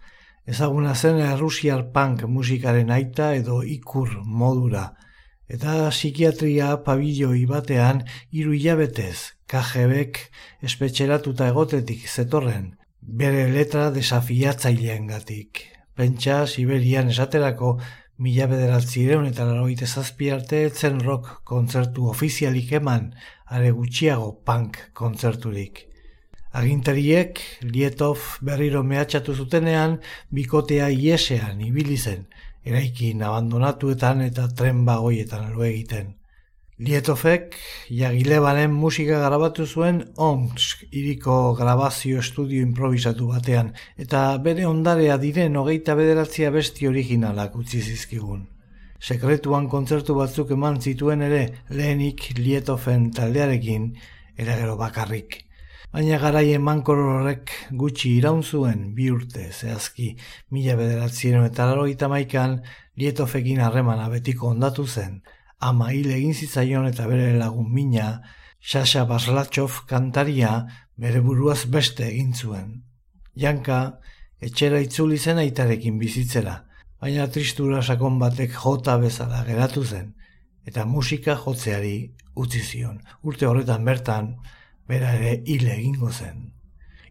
ezaguna 0.46 0.94
zen 0.94 1.16
Rusiar 1.38 1.90
punk 1.90 2.24
musikaren 2.28 2.90
aita 2.90 3.34
edo 3.34 3.62
ikur 3.62 4.20
modura. 4.24 4.94
Eta 5.48 5.88
psikiatria 5.88 6.84
pabilloi 6.84 7.46
batean 7.46 8.04
hiru 8.30 8.52
hilabetez 8.52 9.32
KGBek 9.48 10.20
espetxeratuta 10.62 11.48
egotetik 11.48 12.06
zetorren. 12.08 12.76
Bere 13.00 13.48
letra 13.48 13.90
desafiatzailean 13.90 15.06
gatik. 15.06 15.64
Pentsa, 15.96 16.46
Siberian 16.46 17.08
esaterako 17.08 17.78
Mila 18.20 18.44
bederatzireun 18.50 19.24
eta 19.30 19.46
laroite 19.48 19.86
zazpi 19.88 20.26
arte 20.34 20.58
etzen 20.66 20.98
rock 21.00 21.28
kontzertu 21.48 22.04
ofizialik 22.10 22.74
eman, 22.76 23.06
are 23.48 23.70
gutxiago 23.72 24.34
punk 24.44 24.76
kontzerturik. 24.92 25.86
Agintariek, 26.60 27.40
Lietov 27.64 28.26
berriro 28.44 28.82
mehatxatu 28.84 29.32
zutenean, 29.32 29.96
bikotea 30.36 30.90
iesean 30.92 31.64
ibili 31.64 31.96
zen, 31.96 32.26
eraikin 32.66 33.24
abandonatuetan 33.24 34.20
eta 34.28 34.48
tren 34.52 34.84
bagoietan 34.84 35.54
lo 35.54 35.64
egiten. 35.64 36.19
Lietofek, 36.80 37.58
jagilebanen 37.92 38.70
musika 38.72 39.18
grabatu 39.20 39.66
zuen 39.68 39.98
ONSK 40.16 40.86
iriko 40.96 41.34
grabazio 41.58 42.22
estudio 42.22 42.62
improvisatu 42.64 43.26
batean, 43.28 43.66
eta 44.00 44.20
bere 44.46 44.64
ondarea 44.64 45.18
diren 45.20 45.58
hogeita 45.60 45.92
bederatzia 45.98 46.48
besti 46.54 46.86
originalak 46.88 47.58
utzi 47.60 47.82
zizkigun. 47.82 48.46
Sekretuan 48.96 49.68
kontzertu 49.68 50.16
batzuk 50.16 50.54
eman 50.56 50.78
zituen 50.80 51.20
ere 51.26 51.42
lehenik 51.68 52.30
Lietofen 52.38 53.10
taldearekin, 53.18 53.90
eragero 54.40 54.78
bakarrik. 54.80 55.36
Baina 55.92 56.16
garaien 56.22 56.64
mankor 56.64 57.02
horrek 57.02 57.52
gutxi 57.82 58.14
iraun 58.22 58.40
zuen 58.40 58.86
bi 58.96 59.10
urte 59.12 59.50
zehazki 59.50 60.14
mila 60.48 60.78
bederatzien 60.80 61.44
eta 61.44 61.68
laroita 61.68 62.08
maikan 62.08 62.62
Lietofekin 62.96 63.60
harremana 63.66 64.08
betiko 64.08 64.48
ondatu 64.54 64.86
zen, 64.88 65.20
ama 65.60 65.90
hil 65.92 66.10
egin 66.10 66.34
zitzaion 66.34 66.86
eta 66.88 67.06
bere 67.08 67.32
lagun 67.38 67.72
mina, 67.72 68.20
Sasha 68.60 69.06
Baslatxov 69.08 69.86
kantaria 69.88 70.52
bere 71.00 71.20
buruaz 71.24 71.64
beste 71.72 72.06
egin 72.08 72.34
zuen. 72.34 72.82
Janka, 73.36 73.80
etxera 74.40 74.80
itzuli 74.84 75.18
zen 75.18 75.40
aitarekin 75.40 75.98
bizitzera, 76.00 76.56
baina 77.00 77.26
tristura 77.32 77.82
sakon 77.82 78.18
batek 78.20 78.52
jota 78.62 78.98
bezala 79.00 79.44
geratu 79.48 79.84
zen, 79.84 80.14
eta 80.66 80.84
musika 80.84 81.36
jotzeari 81.44 82.12
utzi 82.36 82.60
zion. 82.60 83.00
Urte 83.22 83.48
horretan 83.48 83.84
bertan, 83.84 84.34
bera 84.88 85.12
ere 85.16 85.36
hil 85.46 85.66
egingo 85.68 86.10
zen. 86.12 86.50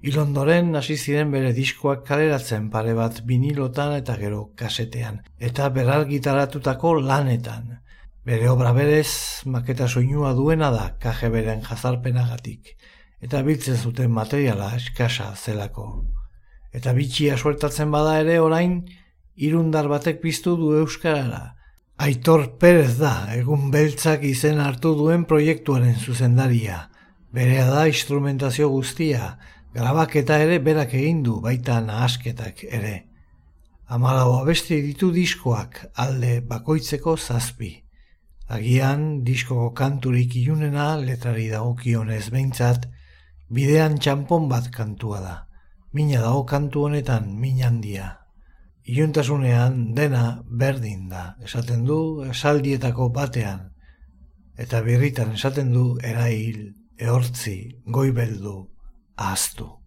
Ilondoren 0.10 0.76
hasi 0.80 0.96
ziren 0.96 1.32
bere 1.34 1.52
diskoak 1.54 2.06
kaleratzen 2.08 2.70
pare 2.72 2.94
bat 2.96 3.20
binilotan 3.28 3.98
eta 3.98 4.16
gero 4.22 4.46
kasetean, 4.60 5.20
eta 5.40 5.68
beral 5.76 6.06
gitaratutako 6.08 6.94
lanetan. 7.02 7.80
Bere 8.30 8.46
obra 8.46 8.76
berez, 8.78 9.42
maketa 9.50 9.88
soinua 9.90 10.36
duena 10.38 10.68
da 10.70 10.84
kaje 11.02 11.32
beren 11.34 11.64
jazarpenagatik, 11.66 12.76
eta 13.26 13.40
biltzen 13.48 13.80
zuten 13.80 14.12
materiala 14.14 14.68
eskasa 14.76 15.32
zelako. 15.34 15.86
Eta 16.70 16.94
bitxia 16.94 17.40
suertatzen 17.42 17.90
bada 17.90 18.20
ere 18.22 18.36
orain, 18.44 18.76
irundar 19.48 19.90
batek 19.90 20.22
piztu 20.22 20.54
du 20.62 20.76
euskarara. 20.78 21.56
Aitor 22.06 22.46
Perez 22.62 23.00
da, 23.00 23.16
egun 23.34 23.74
beltzak 23.74 24.22
izen 24.30 24.62
hartu 24.62 24.94
duen 25.02 25.26
proiektuaren 25.26 25.98
zuzendaria. 25.98 26.84
Berea 27.34 27.66
da 27.74 27.90
instrumentazio 27.90 28.70
guztia, 28.70 29.40
grabaketa 29.74 30.38
ere 30.46 30.62
berak 30.70 30.94
egin 31.02 31.26
du 31.26 31.42
baita 31.50 31.82
nahasketak 31.82 32.62
ere. 32.70 32.96
Amalau 33.90 34.36
abesti 34.44 34.84
ditu 34.86 35.10
diskoak 35.18 35.88
alde 35.98 36.42
bakoitzeko 36.46 37.18
zazpi. 37.18 37.89
Agian, 38.50 39.24
disko 39.24 39.70
kanturik 39.78 40.34
ilunena 40.40 40.96
letrari 40.98 41.52
dagokionez 41.52 42.32
behintzat, 42.34 42.88
bidean 43.54 44.00
txampon 44.02 44.48
bat 44.50 44.72
kantua 44.74 45.20
da. 45.22 45.36
Mina 45.94 46.24
dago 46.24 46.46
kantu 46.50 46.88
honetan, 46.88 47.30
min 47.38 47.62
handia. 47.62 48.10
Iuntasunean 48.90 49.94
dena 49.94 50.42
berdin 50.50 51.10
da, 51.10 51.36
esaten 51.46 51.86
du 51.86 52.00
esaldietako 52.26 53.12
batean. 53.14 53.68
Eta 54.58 54.82
birritan 54.82 55.36
esaten 55.38 55.70
du 55.74 55.86
erail, 56.02 56.74
ehortzi, 56.98 57.58
goibeldu, 57.86 58.56
ahaztu. 59.16 59.79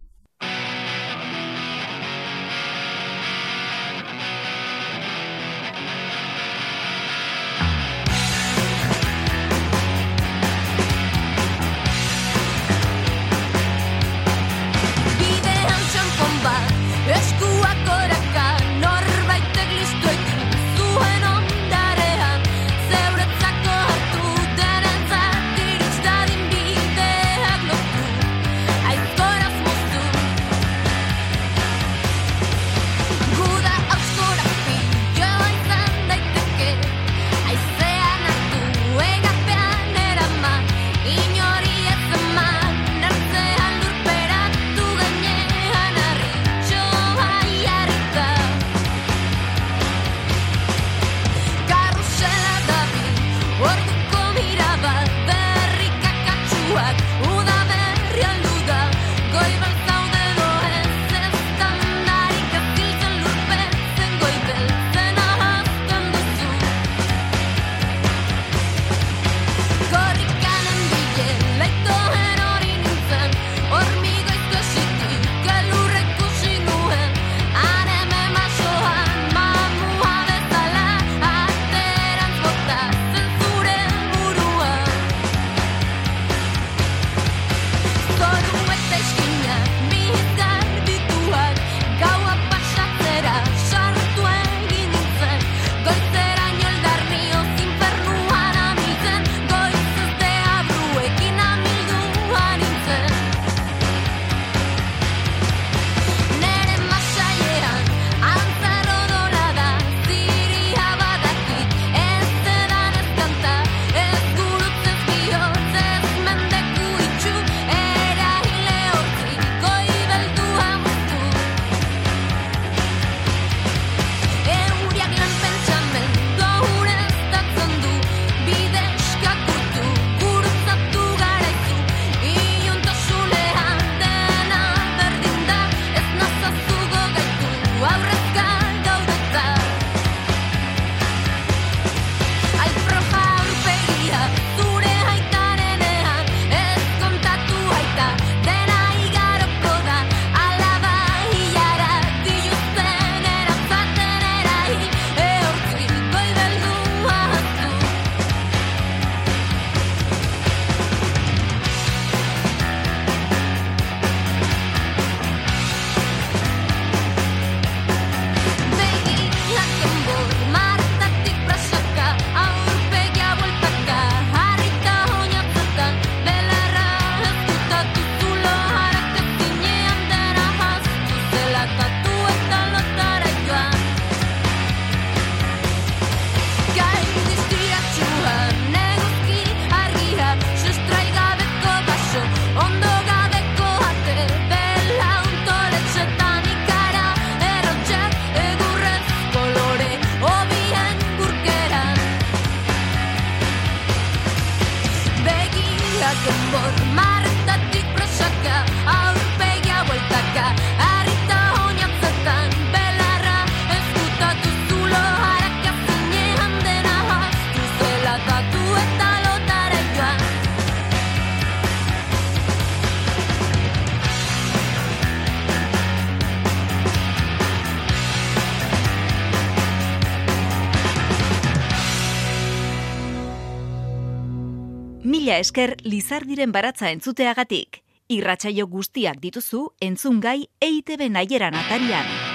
Esker 235.43 235.75
Lizardiren 235.83 236.53
baratza 236.55 236.91
entzuteagatik. 236.95 237.81
Irratsaio 238.15 238.67
guztiak 238.71 239.19
dituzu 239.23 239.65
entzungai 239.89 240.37
EITB 240.69 241.09
naieran 241.17 241.59
atarian. 241.59 242.32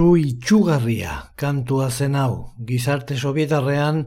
Zu 0.00 0.14
itxugarria 0.16 1.14
kantua 1.36 1.90
zen 1.90 2.14
hau, 2.16 2.54
gizarte 2.68 3.18
sovietarrean 3.20 3.98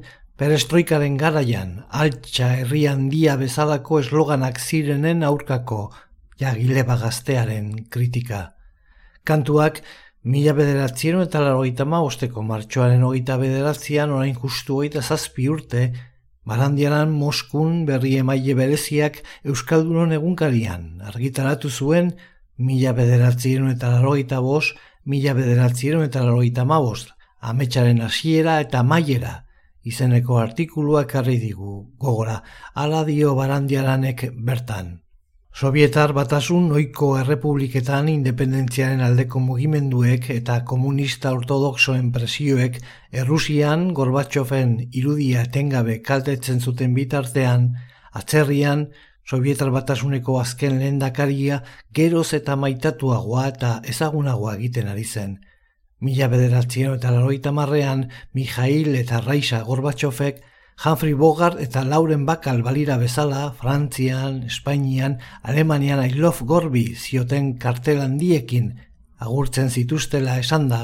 perestroikaren 0.41 1.20
garaian, 1.22 1.74
altxa 2.04 2.48
herri 2.62 2.80
handia 2.89 3.36
bezalako 3.38 4.00
esloganak 4.02 4.58
zirenen 4.58 5.22
aurkako 5.28 5.91
jagile 6.41 6.82
bagaztearen 6.88 7.68
kritika. 7.94 8.39
Kantuak 9.24 9.84
mila 10.24 10.56
bederatzien 10.58 11.20
eta 11.22 11.44
larogeita 11.46 11.86
osteko 11.86 12.41
martxoaren 12.41 13.04
hogeita 13.04 13.38
bederatzean 13.38 14.10
orain 14.10 14.34
justu 14.34 14.80
hogeita 14.80 15.04
zazpi 15.04 15.46
urte, 15.48 15.84
barandiaran 16.44 17.12
Moskun 17.12 17.86
berri 17.86 18.16
emaile 18.24 18.56
bereziak 18.56 19.22
Euskaldunon 19.46 20.12
egunkarian 20.12 21.04
argitaratu 21.06 21.70
zuen 21.70 22.16
mila 22.58 22.94
bederatzien 22.94 23.70
eta 23.76 23.94
larogeita 23.94 24.41
bost 24.41 24.74
mila 25.06 25.34
bederatzieron 25.34 26.04
eta 26.06 26.24
laroita 26.24 26.66
mabost, 26.66 27.14
ametsaren 27.39 28.01
hasiera 28.01 28.60
eta 28.64 28.84
maiera, 28.84 29.45
izeneko 29.84 30.39
artikuluak 30.39 31.16
harri 31.16 31.38
digu, 31.39 31.78
gogora, 31.99 32.41
ala 32.74 33.04
dio 33.04 33.36
barandiaranek 33.36 34.30
bertan. 34.36 34.99
Sovietar 35.54 36.16
batasun 36.18 36.64
noiko 36.72 37.12
errepubliketan 37.20 38.08
independentziaren 38.10 39.04
aldeko 39.06 39.38
mugimenduek 39.39 40.32
eta 40.34 40.56
komunista 40.66 41.34
ortodoxoen 41.36 42.08
presioek 42.16 42.80
Errusian 43.12 43.91
Gorbatxofen 43.93 44.72
irudia 44.89 45.43
etengabe 45.45 45.99
kaltetzen 46.01 46.58
zuten 46.60 46.95
bitartean, 46.97 47.70
atzerrian 48.18 48.88
Sovietar 49.24 49.72
batasuneko 49.72 50.40
azken 50.40 50.80
lehendakaria 50.80 51.62
geroz 51.96 52.34
eta 52.36 52.58
maitatuagoa 52.60 53.48
eta 53.54 53.74
ezagunagoa 53.88 54.58
egiten 54.58 54.90
ari 54.92 55.04
zen. 55.04 55.38
Mila 56.04 56.28
bederatzen 56.28 56.98
eta 56.98 57.12
laroita 57.16 57.54
marrean, 57.56 58.10
Mijail 58.34 58.96
eta 59.00 59.22
Raisa 59.22 59.62
Gorbatxofek, 59.64 60.42
Humphrey 60.84 61.14
Bogart 61.14 61.62
eta 61.62 61.86
Lauren 61.86 62.26
Bakal 62.26 62.64
balira 62.64 62.98
bezala, 62.98 63.54
Frantzian, 63.56 64.44
Espainian, 64.44 65.20
Alemanian 65.44 66.04
I 66.04 66.12
love 66.12 66.44
Gorbi 66.44 66.96
zioten 66.96 67.54
kartel 67.58 68.02
handiekin 68.02 68.74
agurtzen 69.24 69.70
zituztela 69.70 70.38
esan 70.42 70.68
da, 70.68 70.82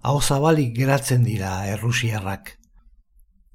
hau 0.00 0.20
zabalik 0.22 0.72
geratzen 0.76 1.24
dira 1.26 1.66
Errusiarrak. 1.68 2.54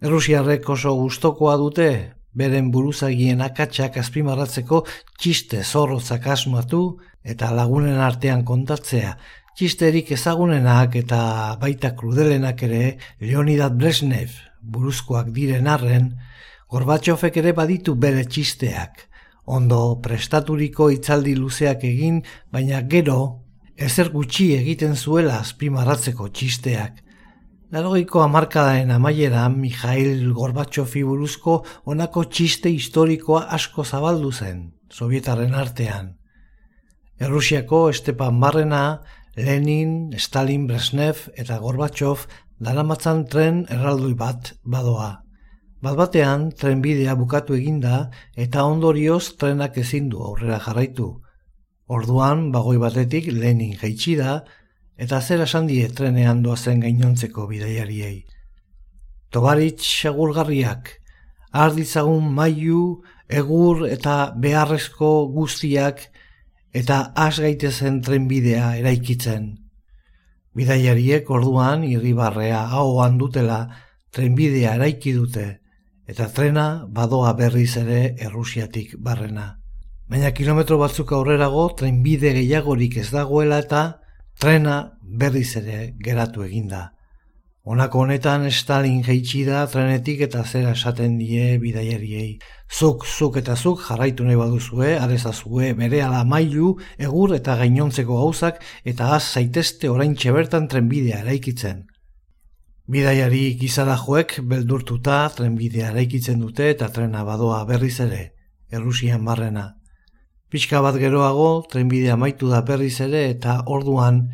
Errusiarrek 0.01 0.67
oso 0.69 0.93
gustokoa 0.99 1.55
dute, 1.57 1.89
beren 2.33 2.71
buruzagien 2.71 3.41
akatsak 3.41 3.97
azpimarratzeko 4.01 4.83
txiste 5.19 5.63
zorrotzak 5.63 6.27
asmatu 6.27 6.81
eta 7.23 7.51
lagunen 7.53 7.99
artean 7.99 8.45
kontatzea, 8.47 9.15
txisterik 9.55 10.11
ezagunenak 10.15 10.95
eta 10.95 11.21
baita 11.61 11.93
krudelenak 11.95 12.63
ere 12.67 12.83
Leonidat 13.19 13.75
Brezhnev 13.77 14.37
buruzkoak 14.61 15.31
diren 15.35 15.67
arren, 15.67 16.13
Gorbatxofek 16.71 17.35
ere 17.41 17.51
baditu 17.51 17.97
bere 17.99 18.23
txisteak, 18.23 19.01
ondo 19.51 19.99
prestaturiko 20.03 20.87
itzaldi 20.93 21.33
luzeak 21.35 21.83
egin, 21.83 22.21
baina 22.47 22.79
gero 22.93 23.17
ezer 23.75 24.11
gutxi 24.13 24.53
egiten 24.55 24.95
zuela 24.95 25.41
azpimarratzeko 25.41 26.29
txisteak, 26.29 27.01
Larogeiko 27.71 28.19
amarkadaen 28.19 28.89
amaiera 28.91 29.45
Mijail 29.47 30.33
Gorbatxofi 30.35 31.05
buruzko 31.07 31.53
onako 31.93 32.25
txiste 32.27 32.67
historikoa 32.67 33.45
asko 33.55 33.85
zabaldu 33.85 34.31
zen, 34.31 34.65
sovietarren 34.91 35.55
artean. 35.55 36.09
Errusiako 37.15 37.85
Estepan 37.93 38.43
Barrena, 38.43 38.99
Lenin, 39.37 40.11
Stalin, 40.19 40.67
Brezhnev 40.67 41.23
eta 41.39 41.61
Gorbatsov 41.63 42.27
daramatzan 42.59 43.23
tren 43.31 43.63
erraldoi 43.71 44.17
bat 44.19 44.51
badoa. 44.65 45.11
Bat 45.81 45.95
batean, 45.95 46.49
trenbidea 46.51 47.15
bukatu 47.15 47.55
eginda 47.55 48.09
eta 48.35 48.67
ondorioz 48.67 49.37
trenak 49.39 49.79
ezin 49.79 50.11
du 50.11 50.19
aurrera 50.19 50.59
jarraitu. 50.59 51.13
Orduan, 51.87 52.49
bagoi 52.51 52.81
batetik 52.83 53.31
Lenin 53.31 53.77
jaitsi 53.79 54.19
da 54.19 54.41
eta 55.01 55.17
zer 55.21 55.41
esan 55.47 55.65
die 55.65 55.87
trenean 55.89 56.43
doazen 56.45 56.81
gainontzeko 56.83 57.47
bidaiariei. 57.49 58.25
Tobaritz 59.33 59.81
segurgarriak, 59.81 60.91
arditzagun 61.51 62.27
mailu, 62.35 63.01
egur 63.31 63.87
eta 63.87 64.33
beharrezko 64.43 65.09
guztiak 65.33 66.03
eta 66.75 66.99
has 67.15 67.39
gaitezen 67.39 68.01
trenbidea 68.05 68.75
eraikitzen. 68.79 69.47
Bidaiariek 70.55 71.29
orduan 71.31 71.85
irribarrea 71.87 72.65
hauan 72.75 73.17
dutela 73.17 73.61
trenbidea 74.11 74.75
eraiki 74.75 75.15
dute 75.15 75.47
eta 76.11 76.27
trena 76.35 76.85
badoa 76.91 77.31
berriz 77.39 77.77
ere 77.79 78.17
Errusiatik 78.19 78.97
barrena. 78.99 79.55
Baina 80.11 80.33
kilometro 80.35 80.77
batzuk 80.77 81.13
aurrerago 81.15 81.69
trenbide 81.79 82.33
gehiagorik 82.35 82.97
ez 82.99 83.09
dagoela 83.15 83.61
eta 83.63 84.00
trena 84.39 84.97
berriz 85.01 85.55
ere 85.57 85.93
geratu 85.99 86.43
eginda. 86.43 86.91
Honako 87.63 87.99
honetan 88.01 88.47
Stalin 88.49 89.03
jeitsi 89.05 89.43
da 89.45 89.67
trenetik 89.69 90.23
eta 90.25 90.41
zera 90.43 90.71
esaten 90.73 91.19
die 91.19 91.59
bidaiariei. 91.61 92.39
Zuk, 92.71 93.05
zuk 93.05 93.37
eta 93.37 93.55
zuk 93.55 93.83
jarraitu 93.85 94.25
nahi 94.25 94.39
baduzue, 94.39 94.95
arezazue 94.97 95.73
bere 95.77 96.01
ala 96.01 96.23
mailu, 96.25 96.71
egur 96.97 97.35
eta 97.35 97.59
gainontzeko 97.59 98.17
gauzak 98.17 98.63
eta 98.83 99.11
az 99.15 99.23
zaitezte 99.33 99.89
orain 99.89 100.15
bertan 100.15 100.67
trenbidea 100.67 101.19
eraikitzen. 101.21 101.85
Bidaiari 102.87 103.57
gizara 103.59 103.95
joek 103.95 104.39
beldurtuta 104.41 105.29
trenbidea 105.35 105.91
eraikitzen 105.91 106.39
dute 106.39 106.71
eta 106.71 106.89
trena 106.89 107.23
badoa 107.23 107.63
berriz 107.65 107.99
ere, 107.99 108.33
Errusian 108.71 109.23
barrena. 109.23 109.80
Pixka 110.51 110.81
bat 110.83 110.97
geroago, 110.99 111.63
trenbidea 111.71 112.17
maitu 112.19 112.49
da 112.51 112.59
berriz 112.67 112.97
ere 112.99 113.21
eta 113.29 113.61
orduan 113.71 114.25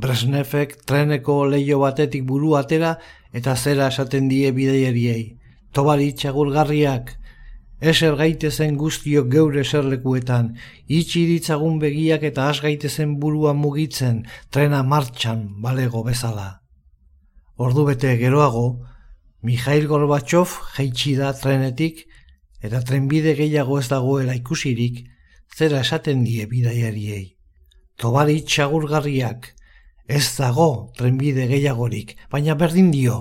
Breznefek 0.00 0.72
treneko 0.86 1.44
leio 1.46 1.78
batetik 1.78 2.24
buru 2.26 2.56
atera 2.58 2.96
eta 3.32 3.54
zera 3.56 3.86
esaten 3.92 4.26
die 4.30 4.50
bideieriei. 4.56 5.36
Tobari 5.70 6.08
txagurgarriak, 6.18 7.12
eser 7.92 8.16
gaitezen 8.18 8.74
guztiok 8.80 9.28
geure 9.34 9.62
eserlekuetan, 9.62 10.54
itxi 10.88 11.22
ditzagun 11.28 11.78
begiak 11.82 12.26
eta 12.30 12.48
as 12.50 12.58
gaitezen 12.64 13.14
burua 13.22 13.52
mugitzen, 13.54 14.24
trena 14.50 14.82
martxan 14.82 15.46
balego 15.62 16.02
bezala. 16.02 16.48
Ordu 17.56 17.86
bete 17.92 18.16
geroago, 18.18 18.80
Mikhail 19.42 19.86
Gorbatsov 19.86 20.58
jaitsi 20.74 21.14
da 21.16 21.30
trenetik 21.32 22.06
eta 22.60 22.82
trenbide 22.82 23.36
gehiago 23.38 23.78
ez 23.78 23.88
dagoela 23.88 24.34
ikusirik, 24.36 25.04
zera 25.56 25.80
esaten 25.80 26.24
die 26.24 26.46
bidaiariei. 26.46 27.36
Tobari 28.00 28.40
txagurgarriak, 28.46 29.52
Ez 30.10 30.26
dago 30.34 30.90
trenbide 30.98 31.44
gehiagorik, 31.46 32.16
baina 32.32 32.56
berdin 32.58 32.88
dio. 32.90 33.16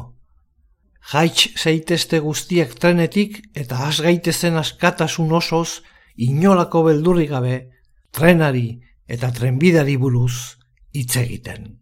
Jaitz 1.12 1.52
zeitezte 1.62 2.20
guztiak 2.26 2.74
trenetik 2.82 3.38
eta 3.54 3.78
has 3.86 4.00
gaitezen 4.02 4.58
askatasun 4.58 5.36
osoz 5.38 5.84
inolako 6.18 6.82
beldurri 6.88 7.28
gabe 7.30 7.60
trenari 8.12 8.82
eta 9.06 9.30
trenbidari 9.38 9.98
buruz 10.02 10.58
hitz 10.94 11.14
egiten. 11.22 11.79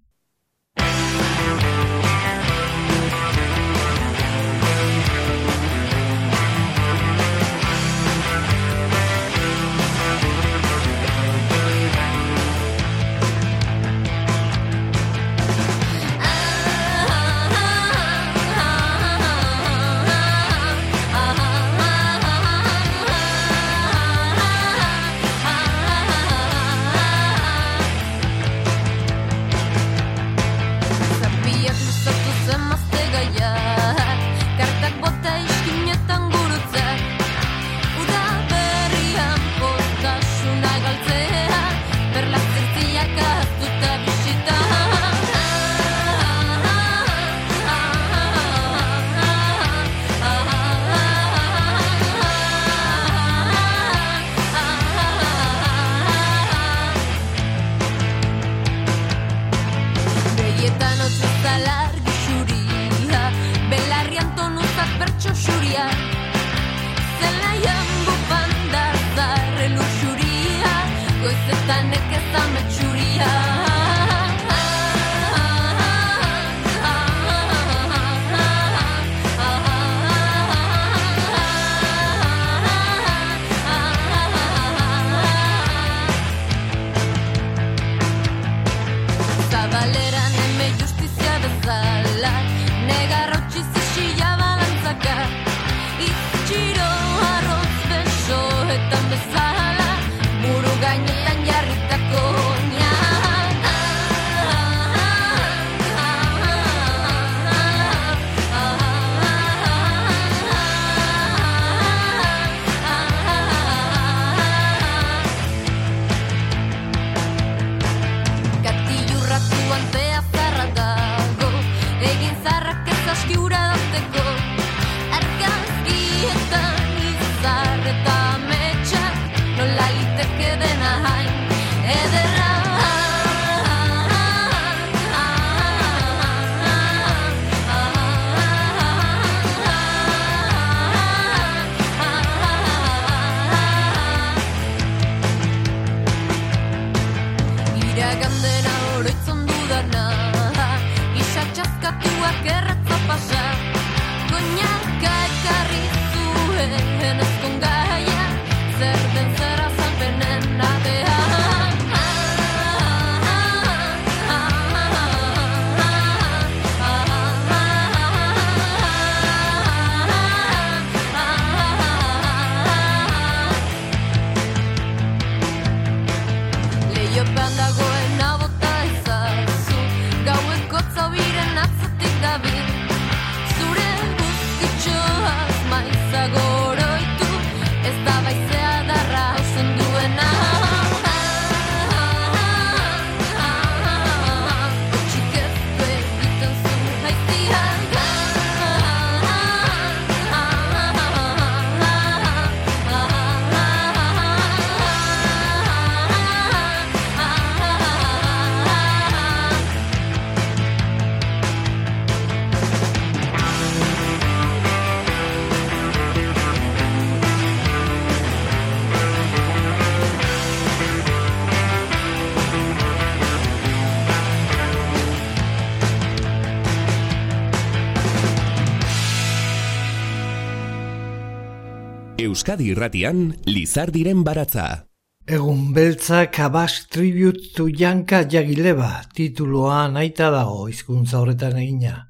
Euskadi 232.48 232.70
irratian, 232.72 233.18
Lizardiren 233.44 234.22
baratza. 234.24 234.86
Egun 235.28 235.74
beltza 235.76 236.22
kabas 236.32 236.86
tribute 236.88 237.50
to 237.58 237.66
Janka 237.68 238.22
Jagileba 238.24 239.02
tituloa 239.18 239.82
naita 239.92 240.30
dago 240.32 240.70
hizkuntza 240.72 241.20
horretan 241.20 241.58
egina. 241.60 242.06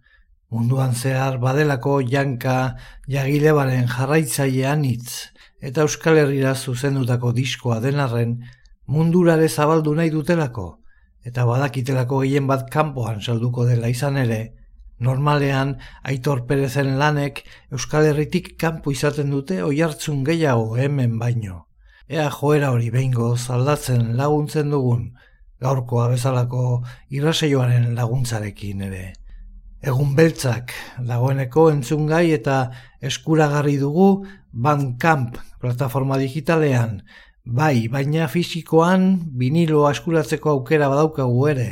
Munduan 0.53 0.93
zehar 0.93 1.39
badelako 1.41 1.95
Janka 2.05 2.75
Jagilebaren 3.09 3.89
jarraitzailean 3.89 4.85
hitz 4.85 5.33
eta 5.57 5.87
Euskal 5.87 6.21
Herrira 6.21 6.53
zuzendutako 6.53 7.33
diskoa 7.33 7.79
denarren 7.81 8.37
mundurare 8.85 9.49
zabaldu 9.49 9.95
nahi 9.97 10.13
dutelako 10.13 10.67
eta 11.25 11.49
badakitelako 11.49 12.21
gehien 12.27 12.45
bat 12.45 12.69
kanpoan 12.69 13.25
salduko 13.25 13.65
dela 13.65 13.89
izan 13.89 14.21
ere, 14.21 14.53
normalean 14.99 15.77
Aitor 16.03 16.45
Perezen 16.47 16.97
lanek 16.99 17.43
Euskal 17.71 18.07
Herritik 18.09 18.55
kanpo 18.59 18.91
izaten 18.91 19.29
dute 19.31 19.61
oihartzun 19.63 20.23
gehiago 20.25 20.77
hemen 20.77 21.17
baino. 21.19 21.65
Ea 22.07 22.29
joera 22.31 22.71
hori 22.71 22.89
behingo 22.89 23.35
zaldatzen 23.37 24.15
laguntzen 24.17 24.71
dugun, 24.71 25.11
gaurkoa 25.61 26.07
bezalako 26.13 26.81
irraseioaren 27.09 27.93
laguntzarekin 27.95 28.83
ere. 28.87 29.05
Egun 29.83 30.15
beltzak 30.17 30.73
dagoeneko 31.05 31.69
entzungai 31.71 32.31
eta 32.33 32.57
eskuragarri 33.01 33.77
dugu 33.77 34.25
Bandcamp 34.51 35.37
plataforma 35.61 36.17
digitalean, 36.17 37.01
Bai, 37.47 37.87
baina 37.87 38.25
fisikoan 38.27 39.03
vinilo 39.39 39.85
askuratzeko 39.87 40.49
aukera 40.51 40.89
badaukagu 40.91 41.45
ere. 41.47 41.67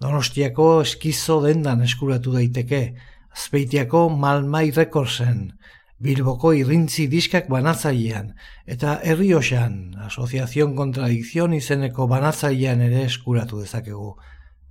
Donostiako 0.00 0.82
eskizo 0.82 1.40
dendan 1.40 1.82
eskuratu 1.82 2.32
daiteke. 2.34 2.94
Azpeitiako 3.36 4.08
Malmai 4.16 4.70
Recordsen, 4.76 5.52
Bilboko 6.00 6.52
irrintzi 6.56 7.06
diskak 7.08 7.48
banatzailean, 7.48 8.34
eta 8.68 9.00
Herrioxan, 9.02 9.94
Asociación 10.06 10.76
Contradicción 10.76 11.54
izeneko 11.56 12.06
banatzailean 12.08 12.80
ere 12.84 13.04
eskuratu 13.08 13.60
dezakegu. 13.60 14.16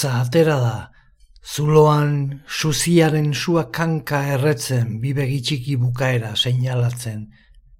hartza 0.05 0.21
atera 0.21 0.55
da, 0.59 0.91
zuloan 1.41 2.41
suziaren 2.47 3.33
sua 3.33 3.71
kanka 3.71 4.19
erretzen 4.35 4.99
bibegi 5.01 5.39
txiki 5.41 5.77
bukaera 5.81 6.35
seinalatzen, 6.35 7.23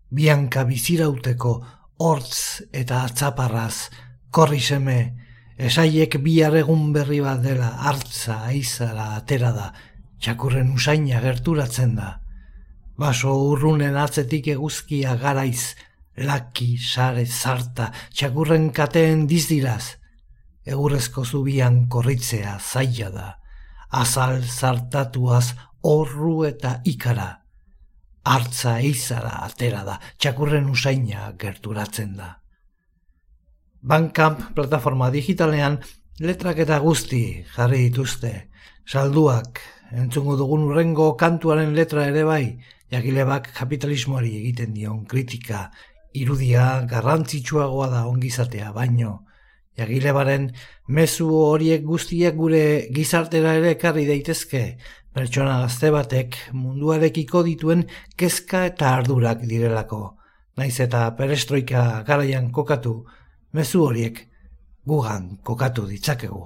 bianka 0.10 0.64
bizirauteko 0.66 1.52
hortz 2.02 2.64
eta 2.74 3.04
atzaparraz, 3.06 3.92
korri 4.32 4.60
seme, 4.60 4.98
esaiek 5.58 6.18
bihar 6.24 6.56
egun 6.64 6.94
berri 6.94 7.20
bat 7.22 7.44
dela 7.44 7.70
hartza 7.86 8.40
aizara 8.50 9.12
atera 9.20 9.52
da, 9.54 9.68
txakurren 10.18 10.74
usaina 10.74 11.22
gerturatzen 11.22 11.94
da. 11.96 12.16
Baso 12.98 13.36
urrunen 13.52 14.00
atzetik 14.02 14.48
eguzkia 14.56 15.14
garaiz, 15.22 15.76
laki, 16.18 16.78
sare, 16.80 17.28
zarta, 17.28 17.92
txakurren 18.16 18.72
kateen 18.74 19.28
dizdiraz, 19.30 20.00
egurrezko 20.66 21.24
zubian 21.26 21.86
korritzea 21.88 22.58
zaila 22.60 23.10
da, 23.14 23.28
azal 23.90 24.42
zartatuaz 24.44 25.54
horru 25.86 26.44
eta 26.48 26.80
ikara. 26.86 27.30
Artza 28.26 28.80
eizara 28.82 29.44
atera 29.46 29.84
da, 29.86 30.00
txakurren 30.18 30.70
usaina 30.72 31.30
gerturatzen 31.38 32.16
da. 32.18 32.32
Bandcamp 33.86 34.42
plataforma 34.58 35.12
digitalean 35.14 35.78
letrak 36.20 36.64
eta 36.64 36.80
guzti 36.82 37.22
jarri 37.54 37.84
dituzte, 37.90 38.32
salduak, 38.90 39.62
entzungo 39.94 40.40
dugun 40.40 40.66
urrengo 40.72 41.12
kantuaren 41.20 41.76
letra 41.78 42.08
ere 42.10 42.24
bai, 42.26 42.58
jakilebak 42.90 43.52
kapitalismoari 43.54 44.34
egiten 44.40 44.74
dion 44.74 45.06
kritika, 45.06 45.70
irudia 46.18 46.82
garrantzitsuagoa 46.90 47.92
da 47.94 48.06
ongizatea 48.10 48.72
baino, 48.74 49.25
Jagilebaren 49.76 50.50
mezu 50.88 51.28
horiek 51.36 51.84
guztiek 51.84 52.36
gure 52.36 52.88
gizartera 52.96 53.56
ere 53.60 53.74
ekarri 53.76 54.06
daitezke, 54.08 54.64
pertsona 55.16 55.60
gazte 55.64 55.92
batek 55.92 56.38
munduarekiko 56.54 57.44
dituen 57.44 57.84
kezka 58.16 58.66
eta 58.72 58.94
ardurak 58.96 59.44
direlako. 59.50 60.02
Naiz 60.56 60.80
eta 60.80 61.10
perestroika 61.18 62.04
garaian 62.08 62.52
kokatu, 62.56 63.02
mezu 63.52 63.84
horiek 63.90 64.22
gugan 64.88 65.36
kokatu 65.44 65.88
ditzakegu. 65.92 66.44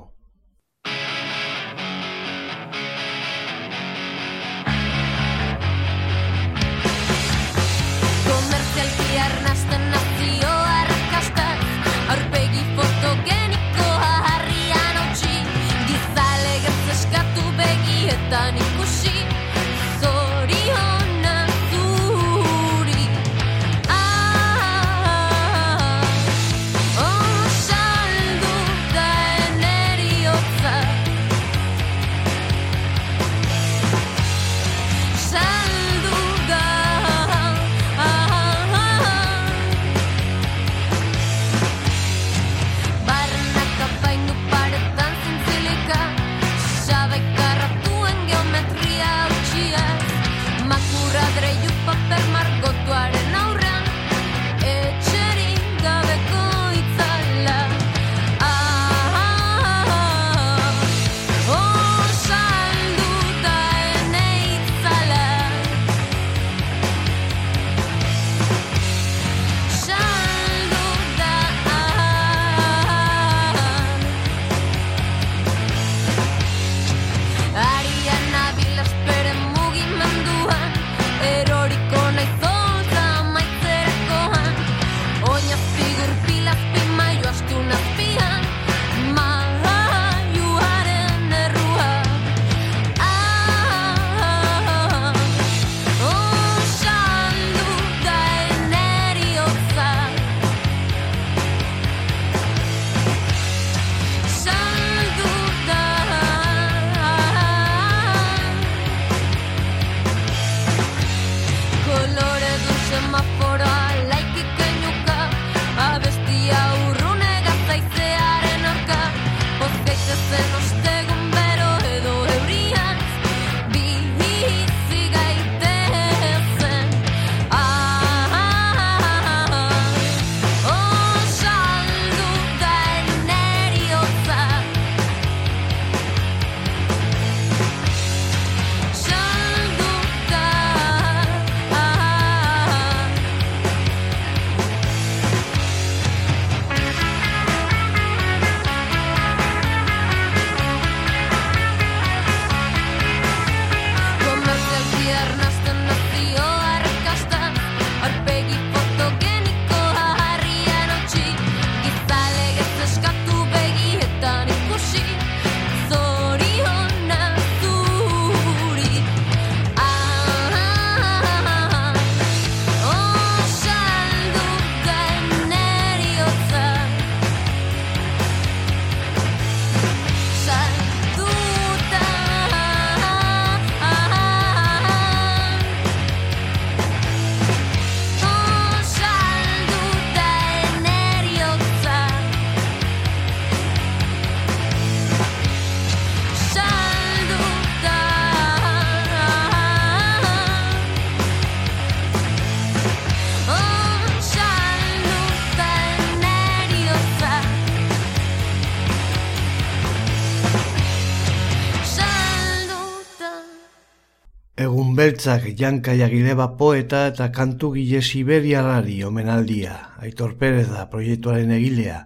Beltzak 214.99 215.45
janka 215.55 215.93
jagileba 215.95 216.57
poeta 216.59 217.05
eta 217.07 217.29
kantu 217.31 217.69
gile 217.71 218.01
siberiarari 218.01 218.97
omenaldia. 219.07 219.95
Aitor 220.03 220.33
Perez 220.35 220.67
da 220.67 220.89
proiektuaren 220.91 221.53
egilea. 221.55 222.01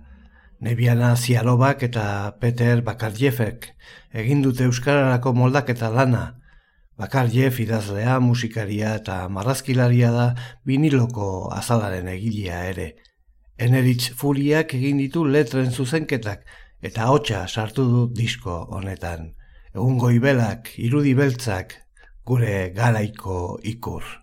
Nebiana 0.62 1.16
Ziarobak 1.16 1.82
eta 1.88 2.06
Peter 2.39 2.84
Bakarjefek 2.86 3.66
egin 4.24 4.46
dute 4.46 4.68
Euskararako 4.70 5.34
moldaketa 5.34 5.89
lana. 5.89 6.24
Bakarjef 7.00 7.60
idazlea, 7.66 8.20
musikaria 8.20 8.94
eta 9.02 9.28
marrazkilaria 9.28 10.12
da 10.14 10.28
viniloko 10.64 11.50
azalaren 11.58 12.12
egilea 12.14 12.64
ere. 12.76 12.89
Eneritz 13.58 14.12
Furiak 14.14 14.78
egin 14.78 15.02
ditu 15.02 15.26
letren 15.26 15.72
zuzenketak 15.74 16.46
eta 16.91 17.10
hotxa 17.10 17.48
sartu 17.48 17.89
du 17.89 18.10
disko 18.22 18.68
honetan. 18.70 19.32
Egun 19.74 19.98
goibelak, 19.98 20.76
irudi 20.78 21.16
beltzak, 21.18 21.80
gure 22.26 22.69
garaiko 22.76 23.59
ikur. 23.63 24.22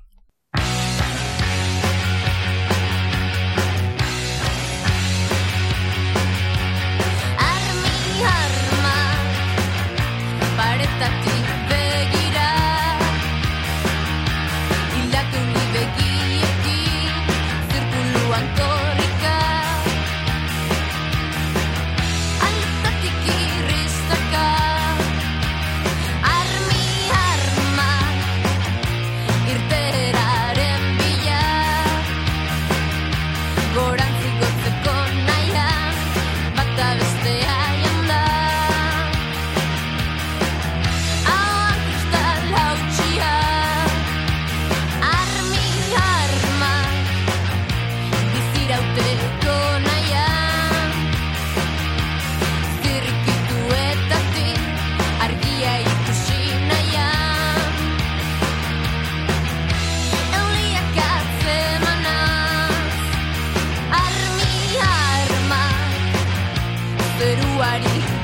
party. 67.70 68.19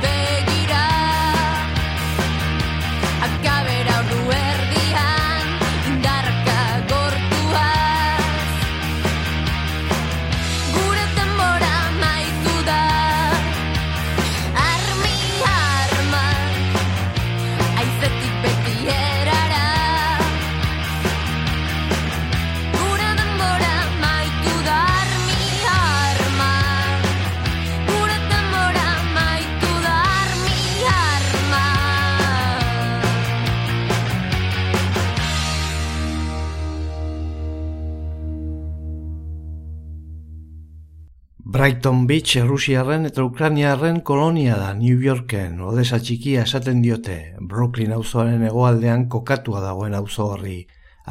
Brighton 41.66 42.04
Beach 42.06 42.36
Errusiarren 42.38 43.08
eta 43.08 43.24
Ukrainiarren 43.26 43.96
kolonia 44.06 44.54
da 44.54 44.68
New 44.78 45.00
Yorken, 45.02 45.56
Odessa 45.66 45.98
txikia 45.98 46.44
esaten 46.46 46.78
diote, 46.84 47.16
Brooklyn 47.52 47.94
auzoaren 47.96 48.44
hegoaldean 48.46 49.08
kokatua 49.10 49.62
dagoen 49.64 49.96
auzo 49.98 50.28
horri. 50.30 50.60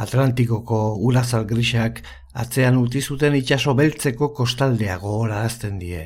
Atlantikoko 0.03 0.77
urazal 1.09 1.43
grisak 1.49 1.99
atzean 2.43 2.79
utzi 2.79 3.01
zuten 3.01 3.35
itsaso 3.35 3.73
beltzeko 3.75 4.29
kostaldea 4.37 4.95
gogorarazten 5.01 5.75
die. 5.81 6.05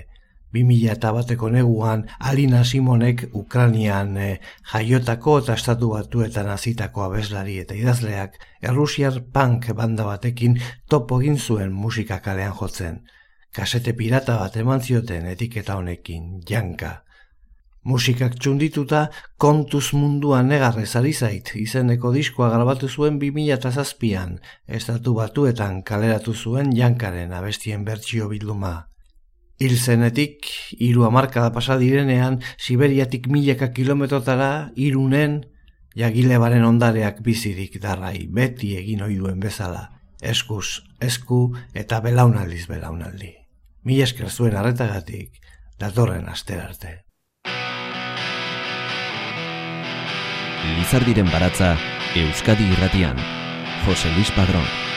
2000 0.57 0.95
eta 0.95 1.13
bateko 1.19 1.51
neguan 1.53 2.07
Alina 2.31 2.63
Simonek 2.63 3.27
Ukrainian 3.43 4.17
eh, 4.17 4.39
jaiotako 4.73 5.37
eta 5.43 5.59
estatu 5.61 5.91
batuetan 5.93 6.49
azitako 6.55 7.05
abeslari 7.05 7.59
eta 7.67 7.77
idazleak 7.77 8.41
Errusiar 8.65 9.21
punk 9.31 9.69
banda 9.77 10.09
batekin 10.09 10.57
topo 10.89 11.21
egin 11.21 11.37
zuen 11.37 11.79
musika 11.85 12.17
kalean 12.25 12.57
jotzen 12.63 13.01
kasete 13.55 13.93
pirata 13.93 14.37
bat 14.39 14.57
eman 14.57 14.81
zioten 14.81 15.25
etiketa 15.25 15.77
honekin, 15.79 16.41
janka. 16.47 17.03
Musikak 17.89 18.35
txundituta 18.35 19.05
kontuz 19.39 19.93
munduan 19.95 20.49
negarrez 20.51 20.91
ari 20.99 21.13
zait 21.13 21.53
izeneko 21.55 22.11
diskoa 22.11 22.49
grabatu 22.51 22.89
zuen 22.89 23.17
2007an, 23.21 24.35
estatu 24.67 25.15
batuetan 25.15 25.81
kaleratu 25.87 26.35
zuen 26.35 26.75
jankaren 26.75 27.33
abestien 27.33 27.85
bertsio 27.87 28.27
bilduma. 28.29 28.89
Hil 29.59 29.75
zenetik, 29.79 30.45
hiru 30.79 31.07
hamarkada 31.07 31.51
pasa 31.55 31.79
direnean, 31.79 32.39
Siberiatik 32.57 33.27
milaka 33.27 33.71
kilometrotara, 33.75 34.71
irunen, 34.75 35.41
jagilebaren 35.99 36.63
ondareak 36.63 37.23
bizirik 37.23 37.81
darrai, 37.81 38.27
beti 38.27 38.75
egin 38.79 39.03
ohi 39.07 39.19
duen 39.19 39.39
bezala. 39.43 39.89
Eskuz, 40.21 40.83
esku 40.99 41.55
eta 41.73 41.99
belaunaldiz 42.03 42.67
belaunaldi. 42.67 43.38
Mila 43.83 44.03
esker 44.03 44.29
zuen 44.29 44.57
arretagatik, 44.59 45.39
datorren 45.79 46.27
aster 46.27 46.59
arte. 46.59 46.91
Lizardiren 50.75 51.31
baratza 51.31 51.77
Euskadi 52.19 52.67
irratian. 52.75 53.17
Jose 53.85 54.11
Luis 54.15 54.31
Padrón. 54.35 54.88